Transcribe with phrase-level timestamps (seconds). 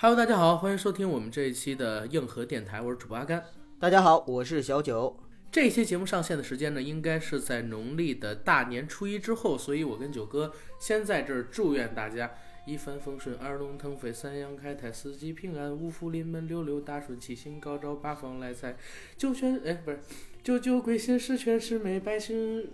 [0.00, 3.42] Hello，大家好，欢迎收听我们这一期的硬核电台，我是主播阿甘。
[3.80, 5.18] 大家好，我是小九。
[5.50, 12.30] 这一期节目上线的时间呢，应该是在农历的大年初一之后，所以我跟九哥先在这儿祝愿大家
[12.64, 18.76] 一帆风顺，二龙腾飞，三阳开泰，四季平安，五福临门，六六大顺，七星高照，八方来财，
[19.16, 19.98] 九全哎不是
[20.44, 22.70] 九九归心，十全十美，百姓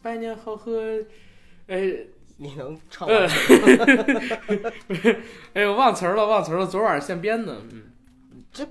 [0.00, 1.04] 百年好合，
[1.66, 2.06] 哎。
[2.38, 3.14] 你能唱吗？
[5.54, 6.66] 哎呦，忘词儿了，忘词儿了。
[6.66, 7.62] 昨晚现编的。
[7.72, 7.84] 嗯，
[8.52, 8.66] 这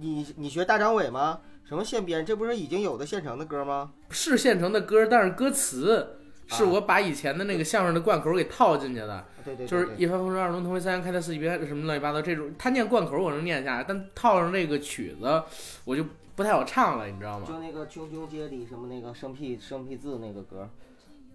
[0.00, 1.40] 你你学大张伟吗？
[1.64, 2.24] 什么现编？
[2.24, 3.92] 这不是已经有的现成的歌吗？
[4.10, 9.24] 是现成的歌，但是歌词是我把以前的那个相声的贯口给套进去的。
[9.44, 12.50] 对对，就是一帆风顺，二龙腾飞，三阳开泰，四季平安，什么乱七八糟这种。
[12.58, 15.42] 他念贯口我能念下来，但套上那个曲子，
[15.84, 17.46] 我就不太好唱了，你知道吗？
[17.46, 20.68] 就那个穷穷街里什么那个生僻生僻字那个歌，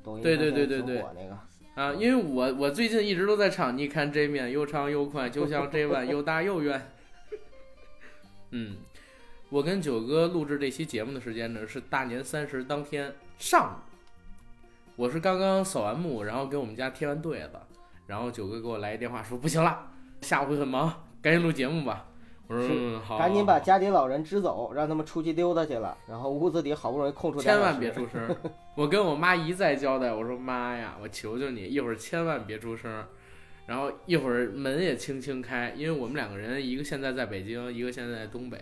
[0.04, 1.38] 抖音对对对对对那个。
[1.78, 6.92] 啊，因为我我最近一直都在唱，你看这面又长又宽，就像这碗又大又圆。
[8.50, 8.78] 嗯，
[9.50, 17.52] 我跟九哥录制这期节目的时间呢是大年三十当天上午，我是刚刚扫完墓，然后给我们家贴完对子，
[18.08, 22.08] 然后九哥给我来一电话说不行了，下午会很忙，赶紧录节目吧。
[22.50, 25.98] 我说赶紧把家里老人支走，让他们出去溜达去了。
[26.08, 28.34] 然后屋子里好不容易空出，千万别出声。
[28.74, 33.04] 我跟我妈一再交代，我说妈呀，我求求你，一会儿千万别出声。
[33.66, 38.58] 然后一会儿门也轻轻开，因为我们两个人，一个现在在北京，一个现在在东北，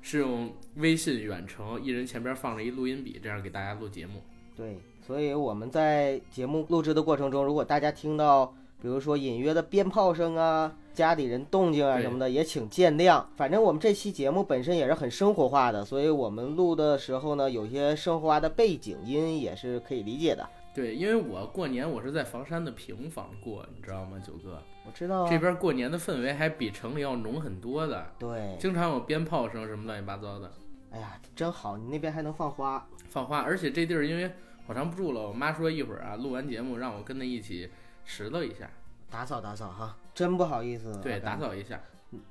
[0.00, 4.22] 是用微信远程，一人前边放着一录音笔，这样给大家录节目。
[4.54, 8.54] 对，所以我们在节目录制的过程中，如果大家听到。
[8.80, 13.24] 比如说隐约的鞭炮声啊，家里人动静啊什么的，也请见谅。
[13.36, 20.46] 反正我们这期节目本身也是很生活化的，所以我们录的时候呢，有些生活化的背景音也是可以理解的。
[20.74, 24.62] 对，因为我过年我是在房山的平房过，你知道吗，九哥？
[24.84, 25.26] 我知道。
[25.26, 28.06] 这边过年的氛围还比城里要浓很多的。
[28.18, 28.54] 对。
[28.58, 30.52] 经常有鞭炮声什么乱七八糟的。
[30.90, 32.86] 哎呀，真好，你那边还能放花。
[33.08, 34.30] 放花，而且这地儿因为
[34.66, 37.70] 好长不住了，我妈说一会儿啊，录完节目让我跟她一起。
[38.06, 38.70] 拾掇一下，
[39.10, 40.98] 打扫打扫哈，真不好意思。
[41.02, 41.78] 对，打扫一下，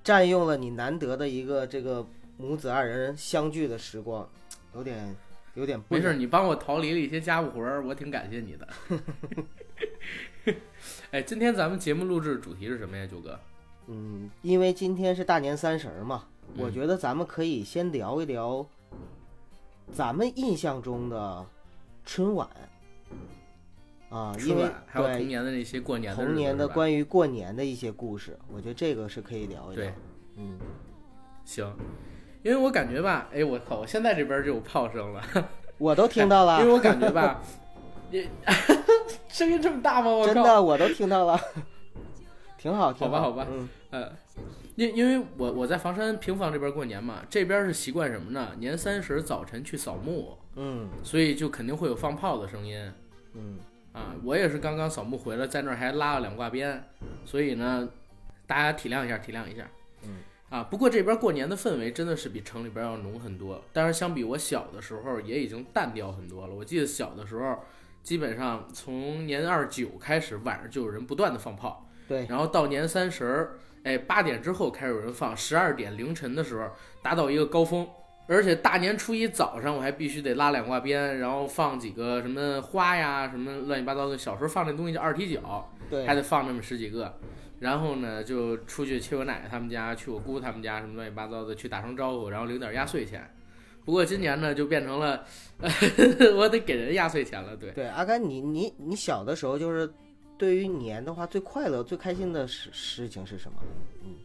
[0.03, 2.03] 占用了你难得的一个这个
[2.37, 4.27] 母子二人相聚的时光，
[4.73, 5.15] 有点
[5.53, 5.79] 有点。
[5.89, 8.67] 没事，你帮我逃离了一些家务活儿，我挺感谢你的。
[11.11, 13.39] 哎，今天咱们节目录制主题是什么呀，九哥？
[13.87, 16.25] 嗯，因为今天是大年三十嘛，
[16.57, 18.65] 我觉得咱们可以先聊一聊
[19.91, 21.45] 咱们印象中的
[22.05, 22.49] 春晚。
[24.09, 29.91] 啊，因为还有童年的那些过年的童年的关于过年的一些故事，我觉得这个是可以聊一聊。
[30.37, 30.57] 嗯，
[31.43, 31.75] 行，
[32.43, 35.21] 因为我感觉吧，哎，我靠，我现在这边就有炮声了，
[35.79, 36.59] 我都听到了。
[36.63, 37.41] 因为我感觉吧，
[38.11, 38.27] 你
[39.27, 40.11] 声音这么大吗？
[40.11, 41.39] 我真的，我都听到了，
[42.57, 44.11] 挺好，好吧，好吧，嗯，呃，
[44.75, 48.51] 因因为我我在房山平房这边过年嘛，这边是习惯什么呢？
[48.59, 52.79] 年三十早晨去扫墓，嗯，所以就肯定会有放炮的声音，
[53.33, 53.57] 嗯。
[53.95, 56.83] 啊，我也是刚刚扫墓回来，在那儿还拉了两挂鞭，
[57.23, 57.87] 所以呢，
[58.45, 59.65] 大家体谅一下，体谅一下。
[60.03, 60.17] 嗯，
[60.49, 63.63] 啊，不过这边过年的氛围真的是比城里边要浓很多。
[63.71, 66.53] 但是相比我小的时候，也已经淡掉很多了。
[66.53, 67.63] 我记得小的时候，
[68.03, 71.89] 基本上从年二九开始，晚上就有人不断的放炮。
[72.05, 73.51] 对，然后到年三十，
[73.83, 76.69] 哎，八点之后开始有人放，十二点凌晨的时候
[77.01, 77.87] 达到一个高峰。
[78.27, 84.17] 而且大年初一早上，我还必须得拉两挂鞭，然后放几个什么花呀，什么乱七八糟的。
[84.17, 87.19] 小时候放那东西叫二踢脚，对，还得放那么十几个。
[87.59, 93.29] 然后呢，就出去去我奶奶他们家，去我姑他们家，什么乱七八糟的，去打声招呼，然后领点压岁钱。
[93.85, 95.23] 不过今年呢，就变成了
[96.35, 97.55] 我得给人压岁钱了。
[97.55, 99.87] 对对，阿甘，你你你小的时候就是
[100.37, 103.57] 对于年的话，最快乐、最开心的事事情是什么？
[104.03, 104.15] 嗯，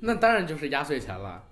[0.00, 1.42] 那当然就是压岁钱了。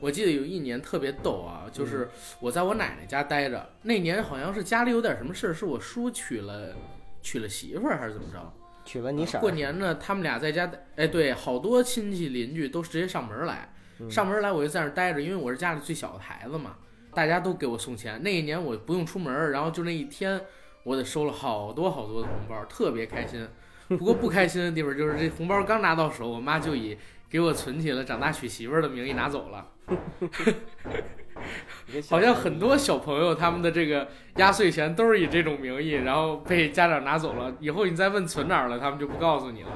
[0.00, 2.08] 我记得有一年特别逗啊，就是
[2.40, 6.74] 我在我奶奶家待着，那年好像是家里有点什么事儿，是我叔娶了
[7.20, 8.52] 娶了媳妇儿还是怎么着？
[8.84, 9.38] 娶了你婶。
[9.40, 13.72] 过年呢，他们俩在家，哎，对，好多亲戚邻居都直接上门来，
[14.08, 16.76] 上门来我就在那待着，因为我是家里最小的孩子嘛，
[17.12, 18.22] 大家都给我送钱。
[18.22, 20.40] 那一年我不用出门，然后就那一天，
[20.82, 23.46] 我得收了好多好多的红包，特别开心。
[23.88, 26.96] 不过不开心的地方就是这红包刚拿到手，我妈就以。
[27.30, 29.64] 给我存起了长大娶媳妇儿的名义拿走了，
[32.10, 37.54] 好像很多小朋友他们的这个压岁钱都是以这种名义，然后被家长拿走了。
[37.60, 39.68] 以后你再问存哪儿了，他们就不告诉你了。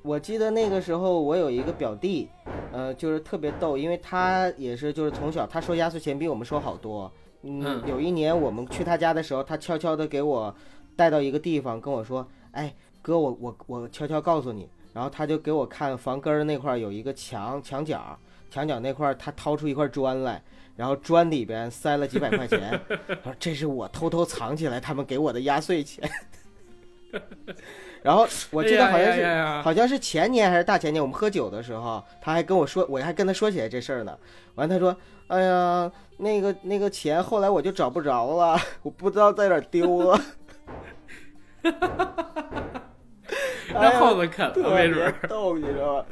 [0.00, 2.30] 我记得那个时候我有一个表弟，
[2.72, 7.12] 呃，就是特别逗，因为他也是就是从小他收压岁钱比我们收好多。
[7.42, 10.54] 嗯，有一年我们去他家的时候，他悄悄的给我
[10.96, 18.18] 带到一个地方跟我说：“哎，哥，我我我悄悄告诉你。”然后他就给我看房根儿那块儿有一个墙墙角，
[18.50, 20.42] 墙角那块儿他掏出一块砖来，
[20.74, 22.80] 然后砖里边塞了几百块钱，
[23.22, 26.10] 他说这是我偷偷藏起来他们给我的压岁钱。
[28.02, 34.18] 然后我记得好像是、好像是前年还是大前年，我们喝酒的时候，他还跟我说，我还跟他说起来这事儿呢。
[34.54, 34.96] 完，他说
[35.28, 40.18] ：“哎呀，那个那个钱后来我就找不着了，我不知道在哪儿丢了。
[43.72, 45.12] 让耗子啃了，没准儿。
[45.28, 46.06] 逗，你知道吧？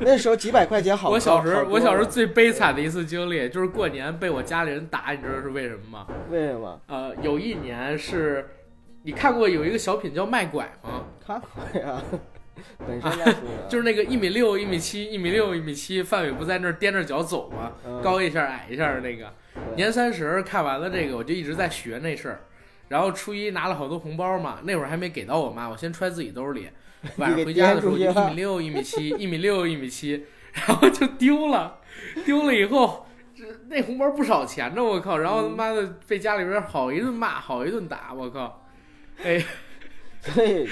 [0.00, 1.08] 那时候几百块钱好。
[1.10, 6.06] 我小时候，我小时候最悲惨的一次经历就是过年被我家里人打，你知道是为什么吗？
[6.30, 6.80] 为什么？
[6.88, 8.46] 呃，有一年是，
[9.02, 11.04] 你看过有一个小品叫卖拐吗？
[11.26, 12.02] 看过呀，
[12.86, 13.34] 本身来说
[13.68, 17.72] 就是那个一米六、一米七、一米六、一米七，范伟不在那儿踮着脚走吗？
[17.86, 19.32] 嗯高一下矮一下的那个。
[19.74, 22.40] 年三十看完了这个，我就一直在学那事儿。
[22.88, 26.68] 然后初一拿了好多红包嘛，那会儿还没给到我妈，我先揣自己兜里。
[27.16, 31.78] 晚上回家的时候就一米六、一米七、 一米六、一米七，然后就丢了。
[32.24, 33.06] 丢了以后，
[33.36, 35.18] 这那红包不少钱呢，我靠！
[35.18, 38.66] 然后他妈的被家里边好一顿骂，好一顿打，我靠！
[39.22, 39.44] 哎，
[40.20, 40.68] 所以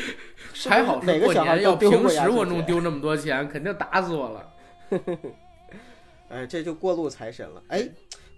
[0.69, 4.53] 还好是过年，要平时我弄丢那么多钱，肯定打死我了。
[6.29, 7.63] 哎，这就过路财神了。
[7.69, 7.89] 哎，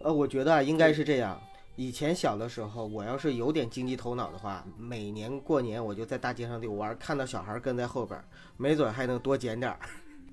[0.01, 1.41] 呃，我觉得啊，应该是这样。
[1.79, 8.25] 以前小的时候，我要是有点经济头脑的话，每年过年我就在大街上遛弯儿，看到小孩儿跟在后边儿，
[8.57, 9.79] 没准儿还能多捡点儿。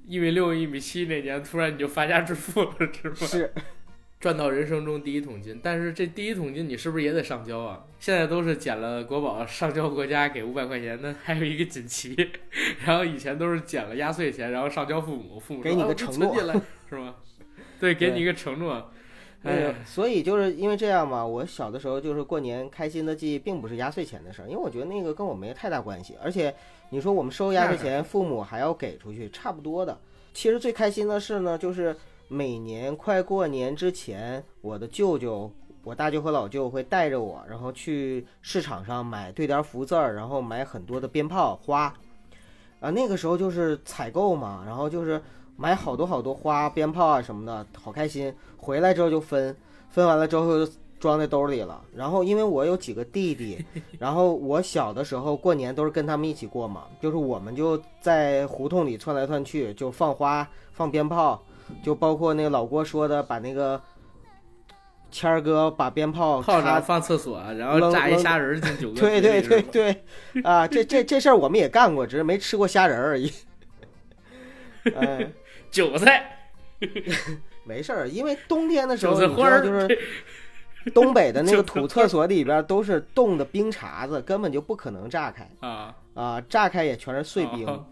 [0.07, 3.15] 一米六、一米七那年，突然你就发家致富了，是吗？
[3.15, 3.53] 是，
[4.19, 7.83] 赚到人生中第一桶金，但是这第一桶金你是不是也得上交啊？
[7.99, 12.15] 现在都是捡了国宝上交国家给五百块钱，那还有一个锦旗，
[12.83, 16.35] 然后以前都是捡了压岁钱，然后上交父母，父母给你个承诺
[16.89, 17.17] 是吗？
[17.79, 18.91] 对，给你一个承诺。
[19.85, 26.15] 所以就是因为这样嘛，我小的时候就是过年开心的记忆，并不是压岁钱的事儿，因为我觉得那个跟我没太大关系。
[26.21, 26.53] 而且
[26.89, 29.97] 你说我们收压岁钱，父母还要给出去，差不多的。
[30.33, 31.95] 其实最开心的事呢，就是
[32.27, 35.51] 每年快过年之前，我的舅舅、
[35.83, 41.93] 我大舅和老舅会带着我，然后去市场上买对联福字儿，然后买很多的鞭炮花。
[42.81, 45.21] 啊，那个时候就是采购嘛，然后就是
[45.55, 48.33] 买好多好多花、鞭炮啊什么的，好开心。
[48.65, 49.55] 回来之后就分，
[49.89, 51.79] 分完了之后就装在兜里了。
[51.93, 53.63] 然后因为我有几个弟弟，
[53.99, 61.43] 然后我小的时候过年都是跟他们一起过嘛，就是我们就在胡同里窜来窜去，就放花、放鞭炮，
[61.83, 63.79] 就包括那个老郭说的，把那个
[65.11, 68.59] 谦儿哥把鞭炮炮插仗放厕所，然后炸一虾仁
[68.95, 70.03] 对对对对，
[70.43, 73.31] 啊，这这这事儿我们也干过，只是没吃过虾仁儿而已。
[74.95, 75.31] 哎，
[75.71, 76.49] 韭菜，
[77.65, 79.99] 没事儿，因为冬天的时候，你知道就是
[80.93, 87.67] 东北的那个 土厕所里边都是冻的冰碴子，根本就不可能炸开啊，啊，炸开也全是碎冰。
[87.67, 87.85] 哦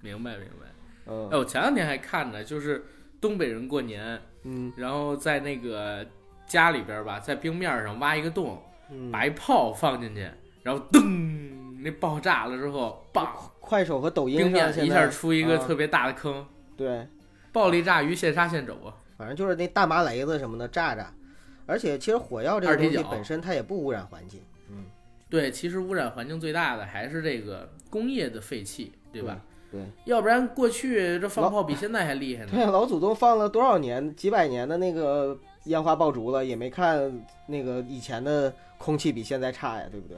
[0.00, 0.66] 明 白明白。
[0.66, 0.72] 哎，
[1.06, 2.84] 嗯我前两天还看呢，就是
[3.20, 6.04] 东北人过年，嗯然后在那个
[6.46, 10.28] 家里边儿吧，在冰面上挖一个洞，嗯，把一炮放进去，
[10.62, 13.26] 然后噔，那爆炸了之后，棒，
[13.60, 16.46] 快手和抖音上一下出一个啊特别大的坑，
[16.76, 17.06] 对，
[17.52, 18.94] 暴力炸鱼现杀现肘啊！
[19.16, 21.12] 反正就是那大麻雷子什么的炸炸，
[21.66, 24.40] 而且其实火药这个东西本身它也不污染环境，
[24.70, 24.84] 嗯，
[25.28, 29.40] 对，其实污染环境最大的还是这个工业的废气，对吧？
[29.70, 32.50] 对，要不然过去这放炮比现在还厉害呢。
[32.52, 40.16] 对，老祖宗放了多少年、几百年的那个烟花爆竹了，也没看那个以前的空气比现在差呀，对不对？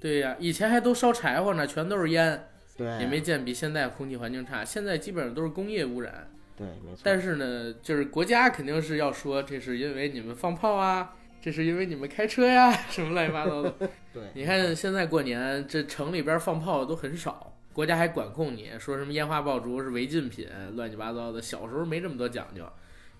[0.00, 4.64] 对呀，以前还都烧柴火呢，全都是烟，对，也没见比现在空气环境差。
[4.64, 6.30] 现在基本上都是工业污染。
[6.56, 7.00] 对，没错。
[7.02, 13.74] 但是呢，就是国家肯定是要说，这是因为你们放炮啊，这是因为你们开车呀， 什么乱七八糟的。
[14.12, 21.40] 对，你看现在过年，这城里边放炮的都很少，国家还管控你，说什么烟花爆竹是违禁品，乱七八糟的。
[21.40, 22.64] 小时候没这么多讲究，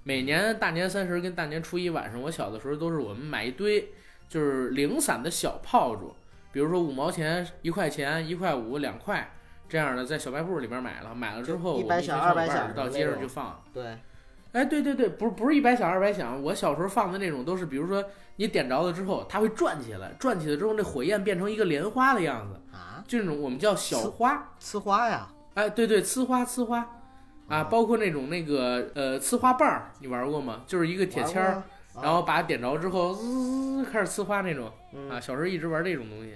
[0.03, 3.89] 每年大年三十跟大年初一晚上，我小的时候都是我们买一堆
[4.29, 6.15] 就是零散的小炮竹，
[6.53, 9.33] 比如说五毛钱、一块钱、一块五、两块
[9.73, 13.59] 这样的，在小卖部里边买了，买了之后，一百响小伙200响到街上去放。
[13.73, 13.97] 对，
[14.53, 18.05] 哎，对对对，不是不是一百响二百响，我小时候放的那种都是，比如说
[18.37, 24.53] 你点着了之后，它会转起来，转起来之后那火焰变成一个莲花的样子，啊，就那种我们叫小花。
[24.61, 26.81] 呲花呀，哎，对对，呲花呲花，
[27.49, 30.65] 啊，啊包括那种那个呃呲花瓣儿，你玩过吗？
[30.67, 31.63] 就是一个铁签儿，
[32.03, 35.19] 然后把它点着之后，滋开始呲花那种嗯啊。
[35.19, 36.35] 小时候一直玩这种东西，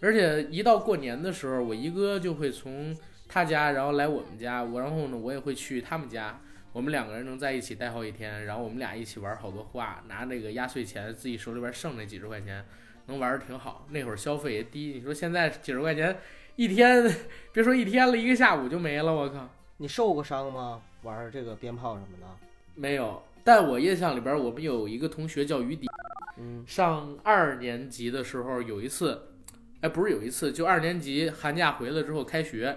[0.00, 2.96] 而且一到过年的时候，我一哥就会从
[3.28, 6.40] 他家，然后来我们家，我然后呢，我也会去他们家，
[6.72, 12.64] 我们两个人能在一起待好几天，然后我们俩一起玩好多花，拿那个压岁钱，自己手里边剩那几十块钱，
[13.06, 13.86] 能玩的挺好。
[13.90, 16.16] 那会儿消费也低，你说现在几十块钱
[16.56, 17.10] 一天
[17.52, 19.48] 别说一天了，一个下午就没了，我靠！
[19.78, 20.80] 你受过伤吗？
[21.02, 22.26] 玩这个鞭炮什么的？
[22.74, 25.86] 没有，但我印象里边，我们有一个同学叫于迪，
[26.38, 29.20] 嗯上二年级的时候有一次，
[29.84, 32.74] 哎，不是有一次，就二年级寒假回来之后开学，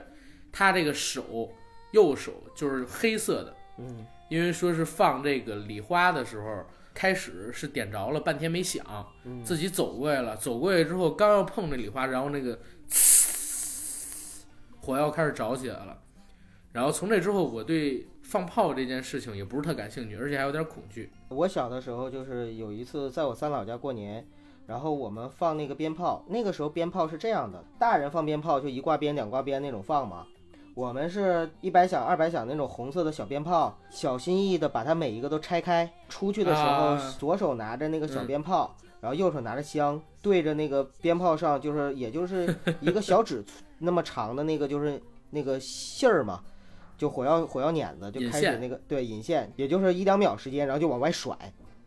[0.52, 1.50] 他这个手
[1.92, 8.86] 右手就是黑色的，嗯因为说是放这个礼花的时候，开始是点着了，半天没响，
[9.24, 12.60] 嗯，自己走过来了，走过来之后刚要碰这礼花，然后那个
[12.90, 14.44] 呲
[14.82, 15.98] 火药开始着起来了，
[16.74, 21.10] 然后从那之后，我对放炮这件事情也不是特感兴趣，而且还有点恐惧。
[21.30, 24.28] 我小的时候就是有一次在我三老家过年，
[24.68, 30.28] 然后我们放那个鞭炮，那个时候鞭炮是这样的，大人放鞭炮就一挂鞭两挂鞭那种放嘛，
[30.76, 43.44] 我们是一百响二百响那种红色的小鞭炮，小心翼翼的把它每一个都拆开，出去的时候啊左手拿着那个小嗯鞭炮，然后右手拿着香，对着那个鞭炮上就是也就是一个小指
[43.80, 46.42] 那么长的那个就是那个信儿嘛。
[46.98, 51.38] 就火药火药捻子就开始那个对引线，也就是一两秒时间，然后就往外甩，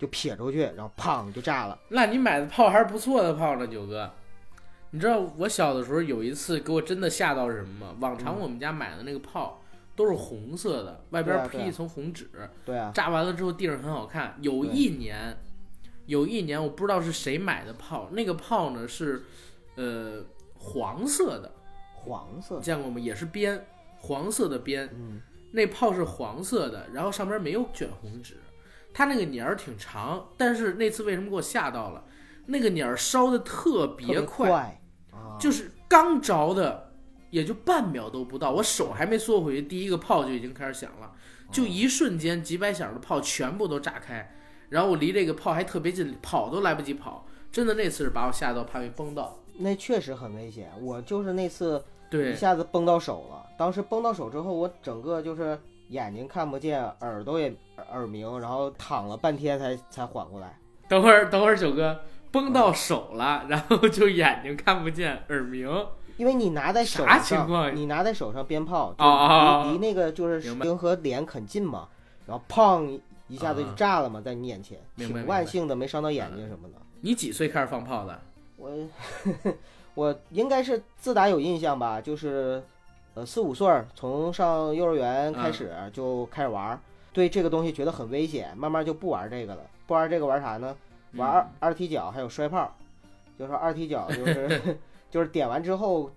[0.01, 1.79] 就撇出去，然后砰就炸了。
[1.91, 4.11] 那你买的炮还是不错的炮呢，九哥。
[4.93, 7.97] 你知道我小的时候有一次给我真的吓到是什么吗？
[8.01, 9.63] 往常我们家买的那个炮
[9.95, 12.29] 都是红色的，外边披一层红纸，
[12.65, 14.37] 对啊，炸完了之后地上很好看。
[14.41, 15.37] 有一年，
[16.07, 19.23] 有一年我不知道是谁买的炮，那个炮呢是，
[19.77, 21.53] 呃，黄色的，
[21.95, 22.99] 黄色，见过吗？
[22.99, 23.65] 也是边，
[23.99, 25.21] 黄色的边，嗯，
[25.53, 28.39] 那炮是黄色的，然后上面没有卷红纸，
[28.93, 32.05] 它那个捻儿挺长，但是那次为什么给我吓到了？
[32.47, 34.81] 那个捻儿烧的特特别别快，快
[35.13, 36.93] 啊，就是刚着的，
[37.31, 41.13] 也就半秒都不到，我手还没缩回去，第一个炮就已经开始响了，
[41.53, 44.35] 就一瞬间几百响的炮全部都炸开，
[44.69, 49.39] 然后我离这个炮还特别近，跑都来不及跑，真的那次是把我吓到，怕被崩到。
[49.59, 50.71] 那确实很危险。
[50.81, 51.81] 我就是那次
[52.11, 55.57] 一，下子崩到手了，当时崩到手之后，我整个就是
[55.91, 57.55] 眼睛看不见，耳朵也
[57.91, 60.59] 耳鸣，然后躺了半天才才缓过来。
[60.89, 62.01] 等会儿等会儿，九哥
[62.33, 65.69] 崩到手了， 然后就眼睛看不见，耳鸣。
[66.17, 71.89] 因为你拿在手啥情况上，你拿在手上鞭炮，就离离那个就是明白睛和脸很近嘛，
[72.27, 76.75] 然后砰一下子就啊炸了嘛，在你眼前，挺明白万幸的，没伤到眼睛什么的。
[77.01, 78.21] 你几岁开始放炮的？
[78.57, 78.71] 我
[79.95, 82.63] 我应该是自打有印象吧，就是
[83.15, 86.81] 呃四五岁儿，从上幼儿园开始就开始玩儿，
[87.13, 89.63] 对这个东西觉得很危险，慢慢就不玩这个了。
[89.87, 90.77] 不玩这个玩啥呢？
[91.15, 92.77] 玩二嗯二踢脚，还有摔炮。
[93.39, 94.79] 就说二踢脚就是
[95.11, 96.11] 就是点完之后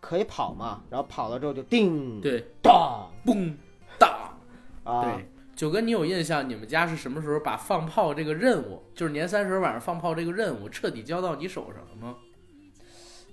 [0.00, 3.54] 可以跑嘛，然后跑了之后就叮对，当嘣
[3.98, 4.10] 当。
[4.84, 6.48] 啊，对，九哥，你有印象？
[6.48, 12.16] 你们家是什么时候把放炮这个任务，就是年三十晚上放炮这个任务彻底交到你手上了吗？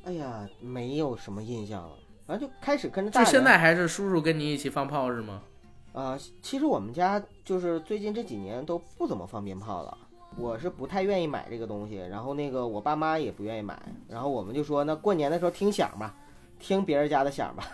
[0.04, 3.26] 哎呀，没有什么印象了，反正就开始跟着大人。
[3.26, 5.44] 就现在还是叔叔跟你一起放炮是吗？
[5.94, 9.98] 啊、其实我们家就是最近这几年都不怎么放鞭炮了。
[10.38, 16.16] 我是不太愿意买这个东西，然后那个我爸妈也不愿意买，然后我们就说那过年的时候听响吧，
[16.60, 17.68] 听别人家的响吧。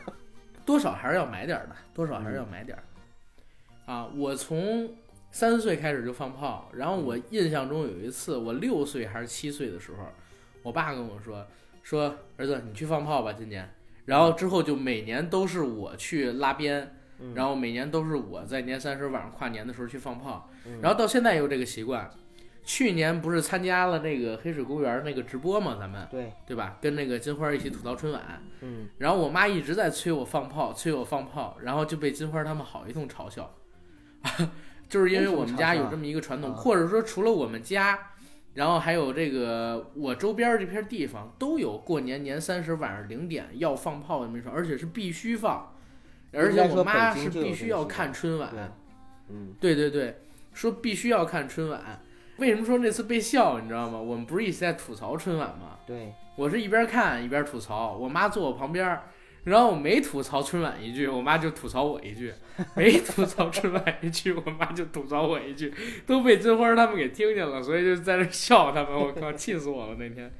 [0.64, 2.82] 多少还是要买点儿的，多少还是要买点儿。
[3.92, 4.88] 啊，我从
[5.30, 10.06] 三岁开始就放炮，然后我印象中有一次，我六岁还是七岁的时候，
[10.62, 11.46] 我爸跟我说
[11.82, 13.68] 说儿子你去放炮吧，今年。
[14.06, 17.34] 然后之后就每年都是我去拉鞭，嗯。
[17.34, 20.80] 然后每年都是我在年三十晚上跨年的时候去放炮，嗯。
[20.82, 22.10] 然后到现在也有这个习惯。
[22.64, 26.76] 去年不是参加了那个黑水公园那个直播嘛，咱们对，对吧？
[26.82, 33.54] 跟那个金花一起吐槽春晚，嗯，然后我妈一直在催我放炮，催我放炮，然后就被金花他们好一通嘲笑，
[34.86, 37.98] 就是因为我们家有这么一个传统，或者说除了我们家，
[38.52, 45.72] 然后还有这个我周边这片地方都有过年年三十晚上零点要放炮的那种，而且是必须放，
[46.32, 48.60] 而且我妈是必须要看春晚，对，
[49.30, 50.20] 嗯，对对对，
[50.52, 52.02] 说必须要看春晚。
[52.38, 53.58] 为什么说那次被笑？
[53.60, 53.98] 你知道吗？
[53.98, 55.78] 我们不是一直在吐槽春晚吗？
[55.86, 59.04] 对，我是一边看一边吐槽，我妈坐我旁边儿，
[59.44, 62.30] 然后我没吐槽春晚一句，我妈就吐槽我一句；
[62.76, 65.72] 没吐槽春晚一句，我妈就吐槽我一句，
[66.06, 68.92] 都被金花他们给听见了，所以就在这笑他们。
[68.92, 70.32] 我靠，气死我了那天，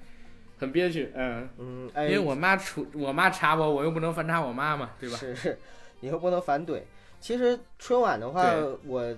[0.59, 5.17] 很憋屈，嗯，嗯，哎，因为我妈处我妈查我，我又不能反查我妈嘛，对吧？
[5.17, 5.59] 是是，
[6.01, 6.83] 你又不能反怼。
[7.21, 8.55] 其实春晚的话，
[8.87, 9.17] 我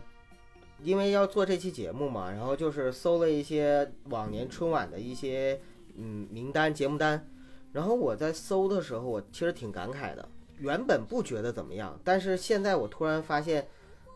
[0.83, 5.61] 因为要做这期节目嘛，然后就是搜了一些往年春晚的一些
[5.97, 7.29] 嗯名单、节目单，
[7.73, 10.27] 然后我在搜的时候，我其实挺感慨的。
[10.59, 13.67] 原本不觉得怎么样，但是现在我突然发现，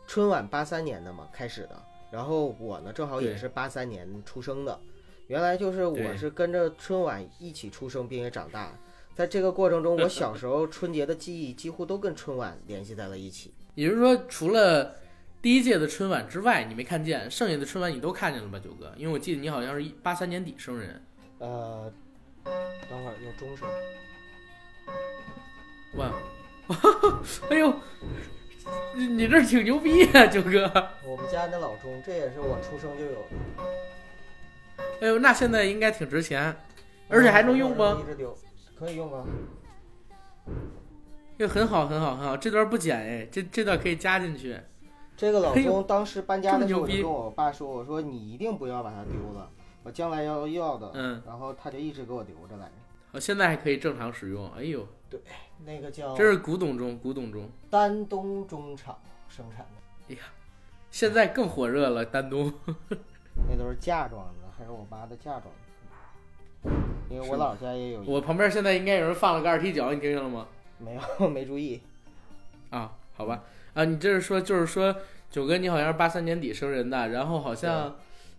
[0.06, 4.78] 春晚八三年的嘛开始的，然后我呢正好也是八三年出生的，
[5.26, 8.72] 原来就是我是跟着春晚一起出生并且长大，
[9.14, 13.52] 在这个过程中，我 小时候春节的记忆几乎都跟春晚联系在了一起。
[13.74, 14.96] 也就是说，除了
[15.40, 18.92] 第一届的春晚之外，你没看见，剩下的春晚你都看见了吧，九哥？
[18.96, 21.02] 因为我记得你好像是一八三年底生人。
[21.38, 21.92] 呃，
[22.44, 23.68] 等会儿有钟声。
[25.96, 26.12] 哇，
[27.50, 27.72] 哎呦，
[28.96, 30.62] 你你这挺牛逼呀，九哥！
[31.06, 33.28] 我们家那老钟，这也是我出生就有的。
[35.02, 36.56] 哎呦，那现在应该挺值钱，
[37.08, 38.00] 而且还能用吗？
[38.02, 38.36] 一直丢，
[38.76, 39.24] 可以用啊。
[41.38, 42.36] 这很好，很好，很好。
[42.36, 44.56] 这段不剪哎，这这段可以加进去。
[45.16, 49.48] 这个老钟当时搬家的时候，我就跟我爸说：“我说你一定不要把它丢了，
[49.82, 51.22] 我将来要要的。”嗯。
[51.26, 52.72] 然后他就一直给我留着来着。
[53.12, 54.50] 哦，现在还可以正常使用。
[54.52, 54.86] 哎呦。
[55.08, 55.20] 对，
[55.64, 56.14] 那个叫。
[56.16, 57.48] 这是古董钟，古董钟。
[57.70, 60.14] 丹东钟厂生产的。
[60.14, 60.22] 哎呀，
[60.90, 62.52] 现在更火热了，丹东。
[63.48, 65.44] 那都是嫁妆的，还是我妈的嫁妆。
[67.10, 68.02] 因为我老家也有。
[68.06, 70.46] 我旁边现在应该有人放了个二踢脚，你听见了吗？
[70.78, 71.80] 没有， 没注意。
[72.70, 73.44] 啊，好吧，
[73.74, 74.94] 啊，你这是说，就是说，
[75.30, 77.96] 九哥，你好像是八三年底生人的，然后好像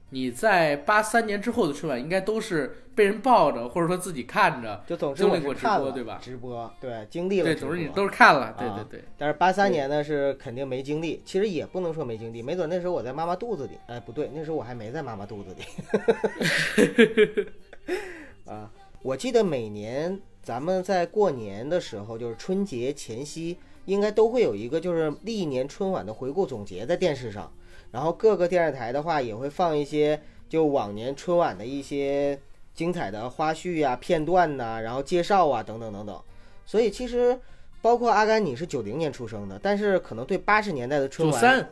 [0.09, 6.19] 你在八三年之后的春晚，应该都是被人抱着，或者说自己看着，就总经历过直播，对吧？
[6.21, 7.45] 直播，对，经历了。
[7.45, 9.03] 对，总是你都是看了，对对对。
[9.17, 17.47] 但是八三年呢，是肯定没经历，其实也不能说没经历，没准那时候我在妈妈肚子里，哎，不对，那时候我还没在妈妈肚子里。
[18.45, 20.19] 啊，我记得每年。
[20.45, 27.51] 咱们在过年的时候，就是春节前夕，应该都会有一个就是历年春晚的回顾总结在电视上，
[27.91, 32.39] 然后各个电视台的话也会放一些就往年春晚的一些
[32.75, 36.21] 精彩的花絮啊、片段呐，然后介绍啊等等等等。
[36.63, 37.39] 所以其实
[37.81, 41.67] 包括阿甘，你是九零年出生的，但是可能对八十年代的春晚，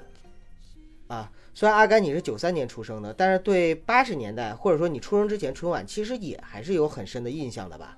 [1.05, 7.97] 啊，虽然阿甘你是九三年出生的，但是对八十年代或者说你出生之前春晚，其实也还是有很深的印象的吧。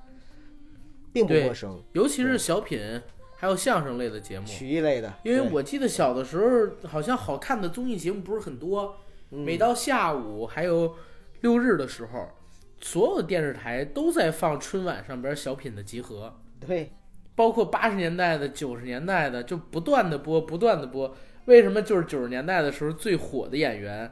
[1.13, 3.01] 并不陌生，尤其是小品，
[3.37, 5.13] 还有相声类的节目，曲艺类的。
[5.23, 8.97] 因为我记得小的时候，好像好看的综艺节目不是很多。
[9.29, 10.93] 每到下午还有
[11.39, 12.27] 六日的时候，
[12.81, 16.37] 所有的电视台都在放春晚上边小品的集合。
[16.59, 16.91] 对，
[17.33, 21.15] 包括八十年代的、九十年代的，就不断的播，不断的播。
[21.45, 24.11] 为什么就是九十年代的时候最火的演员，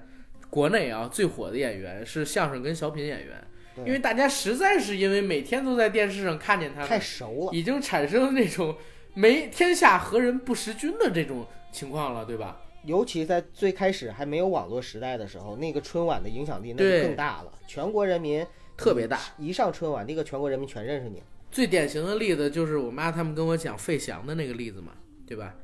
[0.50, 3.44] 国内啊最火的演员是相声跟小品演员。
[3.78, 8.76] 因为大家实在是因为每天都在电视上看见他，太熟了，已经产生了那种
[9.16, 12.62] 没天下何人不识君的这种情况了，对吧？
[12.86, 18.46] 尤其在最开始还没有网络时代的时候，那个春晚的影响力那就更大了，全国人民
[18.78, 21.24] 特别大，一上春晚，那个全国人民全认识你。
[21.50, 24.92] 最典型的例子就是我妈他们跟我讲费翔的那个例子嘛，
[25.26, 25.56] 对吧？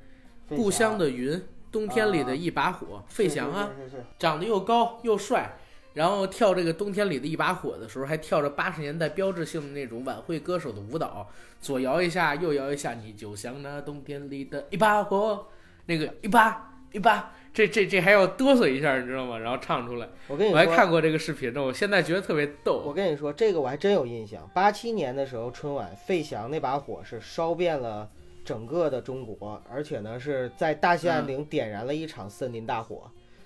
[0.48, 1.40] 故乡的云，
[1.72, 3.70] 冬天里的一把火，费翔啊，
[4.18, 5.58] 长得又高又帅。
[5.96, 11.28] 然后跳这个冬天里的一把火的时候，还跳着八十年代标志性的那种晚会歌手的舞蹈，
[11.60, 15.48] 左摇一下，右摇一下，你就像那冬天里的一把火，
[15.88, 19.40] 那个一把一把，这这这还要哆嗦一下，你知道吗？
[19.40, 20.08] 然后唱出来。
[20.28, 22.84] 我跟你说，我还看过这个视频呢，我现在觉得特别逗。
[22.86, 24.48] 我跟你说，这个我还真有印象。
[24.54, 28.10] 八七年的时候，春晚费翔那把火是烧遍了
[28.50, 33.04] 整个的中国，而且呢是在大兴安岭点燃了一场森林大火。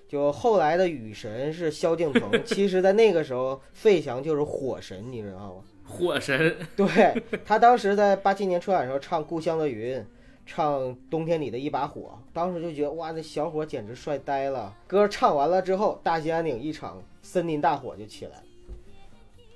[0.08, 5.62] 就后来的雨神是萧敬腾， 其实，在那个时候，费翔就是火神，你知道吗？
[5.86, 9.98] 火神，对他当时在八七年春晚时候唱《故乡的云》，
[10.46, 14.74] 唱《冬天里的一把火》，当时就觉得哇，那小伙简直帅呆了。
[14.86, 18.44] 歌唱完了之后，大兴安岭一场森林大火就起来了。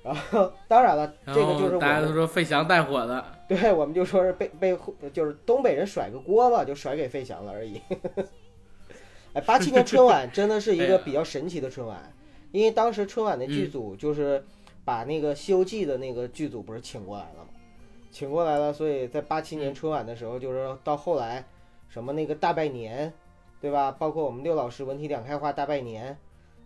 [0.03, 4.77] 然后，当然了，这个就是大家都说费翔带火的，对， 我们就说是被被
[5.11, 7.81] 就是东北人甩个锅吧，就甩给费翔了而已。
[9.33, 12.13] 哎，八七年春晚真的是一个比较神奇的春晚，
[12.51, 14.43] 因为当时春晚的剧组就是
[14.85, 17.49] 把那个《西游记》的那个剧组不是请过来了吗？
[18.11, 21.45] 请过来了，所以在八七年春晚的时候，就是到后来
[21.87, 23.11] 什么那个大拜年，
[23.61, 23.91] 对吧？
[23.91, 26.17] 包括我们六老师文体两开花大拜年，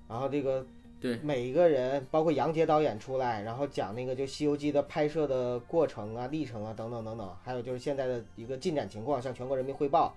[0.07, 0.65] 然后这个
[1.03, 1.19] 对。
[1.21, 10.15] 每一个人，包括杨洁导演出来，然后讲那个就《西游记》的拍摄的过程啊、历程啊等等等等，还有就是现在的一个进展情况，向全国人民汇报。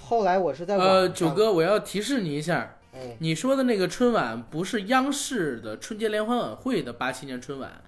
[0.00, 2.76] 后来我是在呃，九哥，我要提示你一下，
[3.18, 7.82] 你说的那个春晚不是央视的春节联欢晚会的八七年春晚，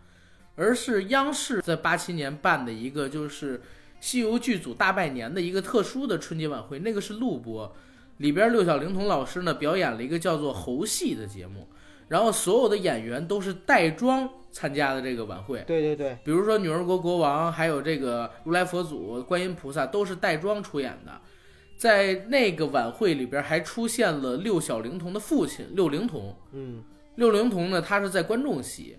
[0.57, 3.63] 而是央视在八七年办的一个就是
[4.01, 7.73] 西游剧组大拜年的一个特殊的春节晚会，那个是录播，
[8.19, 11.69] 里边六小龄童老师呢表演了一个叫做猴戏的节目，
[12.09, 21.13] 然后所有的演员都是带妆参加的这个晚会，对对对，比如说女儿国国王，还有这个如来佛祖、观音菩萨都是带妆出演的。
[21.77, 26.35] 在那个晚会里边，还出现了六小龄童的父亲六龄童。
[26.53, 26.83] 嗯，
[27.17, 28.97] 六龄童呢，他是在观众席，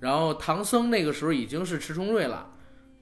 [0.00, 2.50] 然后唐僧那个时候已经是迟重瑞了，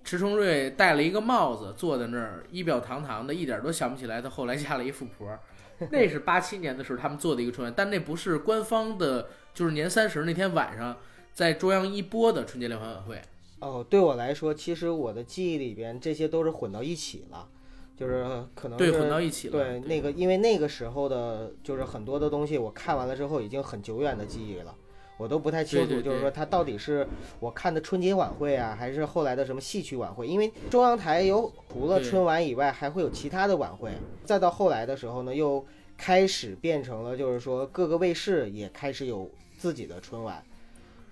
[0.02, 5.38] 迟重瑞戴了一个帽子，坐在那儿仪表堂堂的，一点都想不起来他后来嫁了一富婆。
[5.90, 10.96] 那是八七年的时候他们做的一个春晚，但那不是官方的，就是年三十那天晚上
[11.32, 13.20] 在中央一播的春节联欢晚会。
[13.60, 17.48] 哦，对我来说，其实我的记忆里边这些都是混到一起了，
[17.96, 19.52] 就是可能对混到一起了。
[19.52, 24.74] 对那个，因为那个时候的，就是很多的东西，我看完了之后已经很久远的记忆了，
[25.18, 27.06] 我都不太清楚，就是说它到底是
[27.38, 30.26] 我看的春节晚会啊，还是后来的什么戏曲晚会？
[30.26, 33.92] 因为中央台有除了春晚以外，还会有其他的晚会。
[34.24, 35.64] 再到后来的时候呢，又
[35.96, 40.42] 开始变成了，就是说各个卫视也开始有自己的春晚。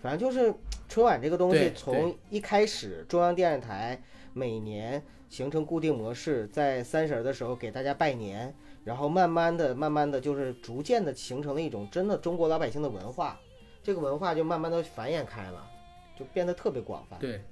[0.03, 0.53] 反正就是
[0.89, 13.39] 春晚这个东西，从一开始中央电视台每年形成固定模式，在三十儿的时候给大家拜年，然后慢慢的、慢慢的就是逐渐的形成了一种真的中国老百姓的文化，
[13.83, 15.69] 这个文化就慢慢的繁衍开了，
[16.19, 17.19] 就变得特别广泛。
[17.19, 17.43] 对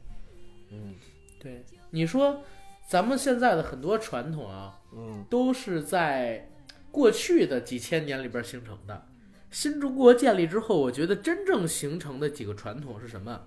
[0.71, 0.95] 嗯
[1.41, 2.43] 对，你说
[2.87, 6.51] 咱们现在的很多传统啊，嗯都是在
[6.91, 9.07] 过去的几千年里边形成的。
[9.51, 13.47] 新中国建立之后，我觉得真正形成的几个传统是什么？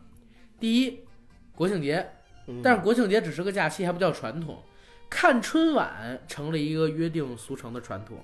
[0.59, 1.01] 第一，
[1.55, 2.11] 国庆节，
[2.47, 4.63] 嗯，但是国庆节只是个假期，还不叫传统。
[5.09, 8.17] 看春晚成了一个约定俗成的传统，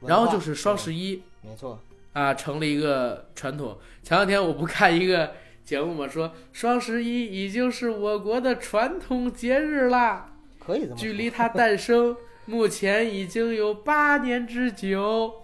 [0.00, 1.78] 然后就是双十一没错，
[2.14, 3.78] 啊，成了一个传统。
[4.02, 10.32] 前两天我不看一个节目嘛，说双十一已经是我国的传统节日啦。
[10.58, 10.96] 可以这么。
[10.96, 15.34] 距离它诞生目前已经有八年之久。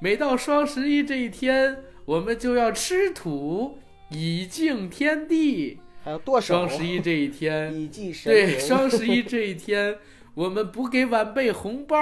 [0.00, 3.78] 每到双十一这一天，我们就要吃土
[4.10, 5.78] 以敬天地。
[6.04, 9.96] 还有剁手，双十一这一天，以祭神对，双十一这一天，
[10.34, 11.96] 我们不给晚辈红包，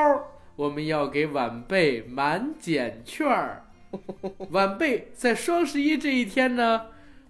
[0.57, 3.66] 我们要给晚辈满减券儿。
[4.50, 6.87] 晚辈在双十一这一天呢，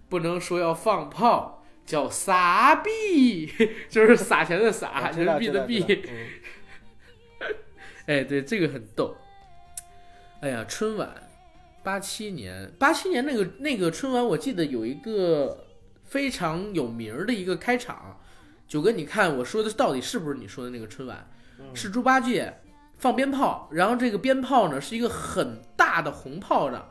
[0.09, 3.51] 不能说要放炮，叫撒币，
[3.89, 6.09] 就是撒钱的撒，我知道人民币的币。
[8.07, 9.15] 哎，对，这个很逗。
[10.41, 11.09] 哎呀，春晚，
[11.83, 15.67] 八七年，八七年那个那个春晚，我记得有一个
[16.05, 18.19] 非常有名儿的一个开场。
[18.67, 21.27] 九哥，你看我说的到底是不是你说的那个春晚？
[21.59, 22.51] 嗯是猪八戒
[23.01, 26.85] 放鞭炮，然后这个鞭炮呢是一个很大的红炮仗，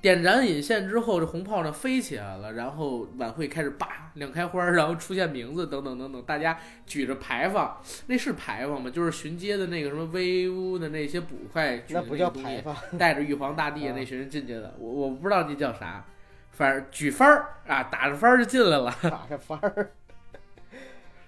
[0.00, 8.88] 点燃引线之后，这红炮呢飞起来了，然后晚会开始叭亮开花儿，然后出现名字等等等等，大家举着牌坊，那是牌坊吗？
[8.88, 16.04] 就是巡街的那个什么威武的那些捕快那不叫牌坊，带着玉皇大帝 啊那群人进去的，我我不知道那叫啥，
[16.52, 18.94] 反正举幡儿啊，打着幡儿就进来了。
[19.02, 19.90] 打着幡儿，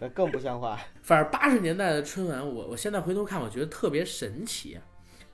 [0.00, 0.78] 那更不像话。
[1.02, 4.78] 反正八十年代的春晚，我我现在回头看，我觉得特别神奇，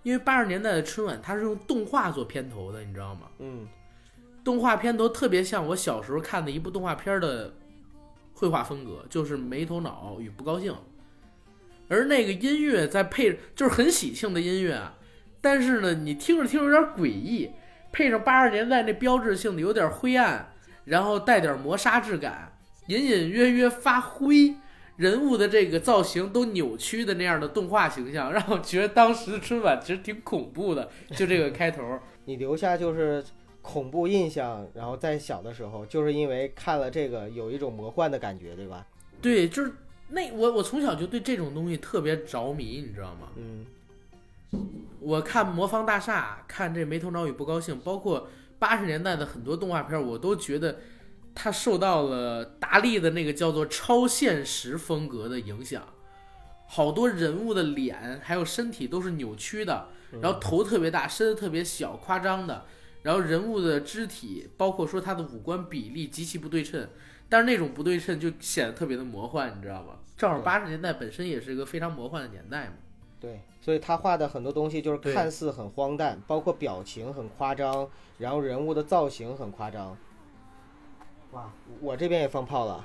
[0.02, 3.28] 因为八十年代的春晚它是用动画做片头的，你知道吗？
[3.38, 3.66] 嗯，
[4.44, 7.54] 动画片头特别像我小时候看的一部动画片的
[8.34, 10.74] 绘画风格，就是没头脑与不高兴。
[11.88, 14.98] 而那个音乐再配，就是很喜庆的音乐啊，
[15.40, 17.50] 但是呢，你听着听着有点诡异，
[17.92, 20.52] 配上八十年代那标志性的有点灰暗，
[20.84, 22.55] 然后带点磨砂质感，
[22.86, 24.54] 隐隐约约发灰，
[24.96, 30.88] 人物的这个造型都扭曲的那样的动画形象，让我觉得当时的春晚其实挺恐怖的。
[31.10, 33.22] 就这个开头， 你留下就是
[33.62, 38.86] 恐怖印象，然后在小的时候，就是因为看了这个有一种魔幻的感觉，对吧？
[39.20, 39.72] 对，就是
[40.10, 43.28] 那我我从小就对这种东西特别着迷，你知道吗？
[43.36, 43.66] 嗯，
[45.00, 50.78] 我看《魔方大厦》，看这《没头脑与不高兴》，包括八十年代的很多动画片，我都觉得
[51.36, 55.82] 它受到了达利的那个叫做超现实风格的影响。
[56.66, 59.86] 好多人物的脸还有身体都是扭曲的，
[60.20, 62.64] 然后头特别大，身子特别小，夸张的。
[63.02, 66.88] 然后人物的肢体，包括说他的五官比例极其不对称，
[67.28, 69.98] 但是那种不对称就显得特别的魔幻，你知道吗？
[70.16, 72.72] 正好八十年代本身也是一个非常魔幻的年代嘛。
[73.20, 79.96] 对，所以他画的很多东西就是看似很荒诞，包括表情很夸张，然后人物的造型很夸张。
[81.32, 82.84] 哇，我这边也放炮了，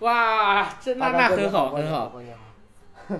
[0.00, 2.44] 哇，这那那很好过年很好，过年好。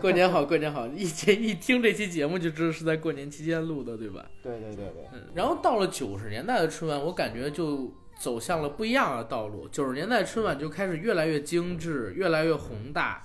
[0.00, 4.24] 过年好过年好，一这一听这期节目就知道是在过年期间录的，对吧？
[4.40, 9.66] 对对对对，嗯，然后到了九十年代的春晚，我感觉就走向了不一样的道路。
[9.66, 13.20] 九十年代春晚就开始越来越精致，越来越宏大，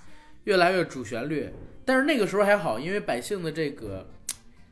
[0.46, 1.54] 越来越主旋律。
[1.86, 4.08] 但是那个时候还好，因为百姓的这个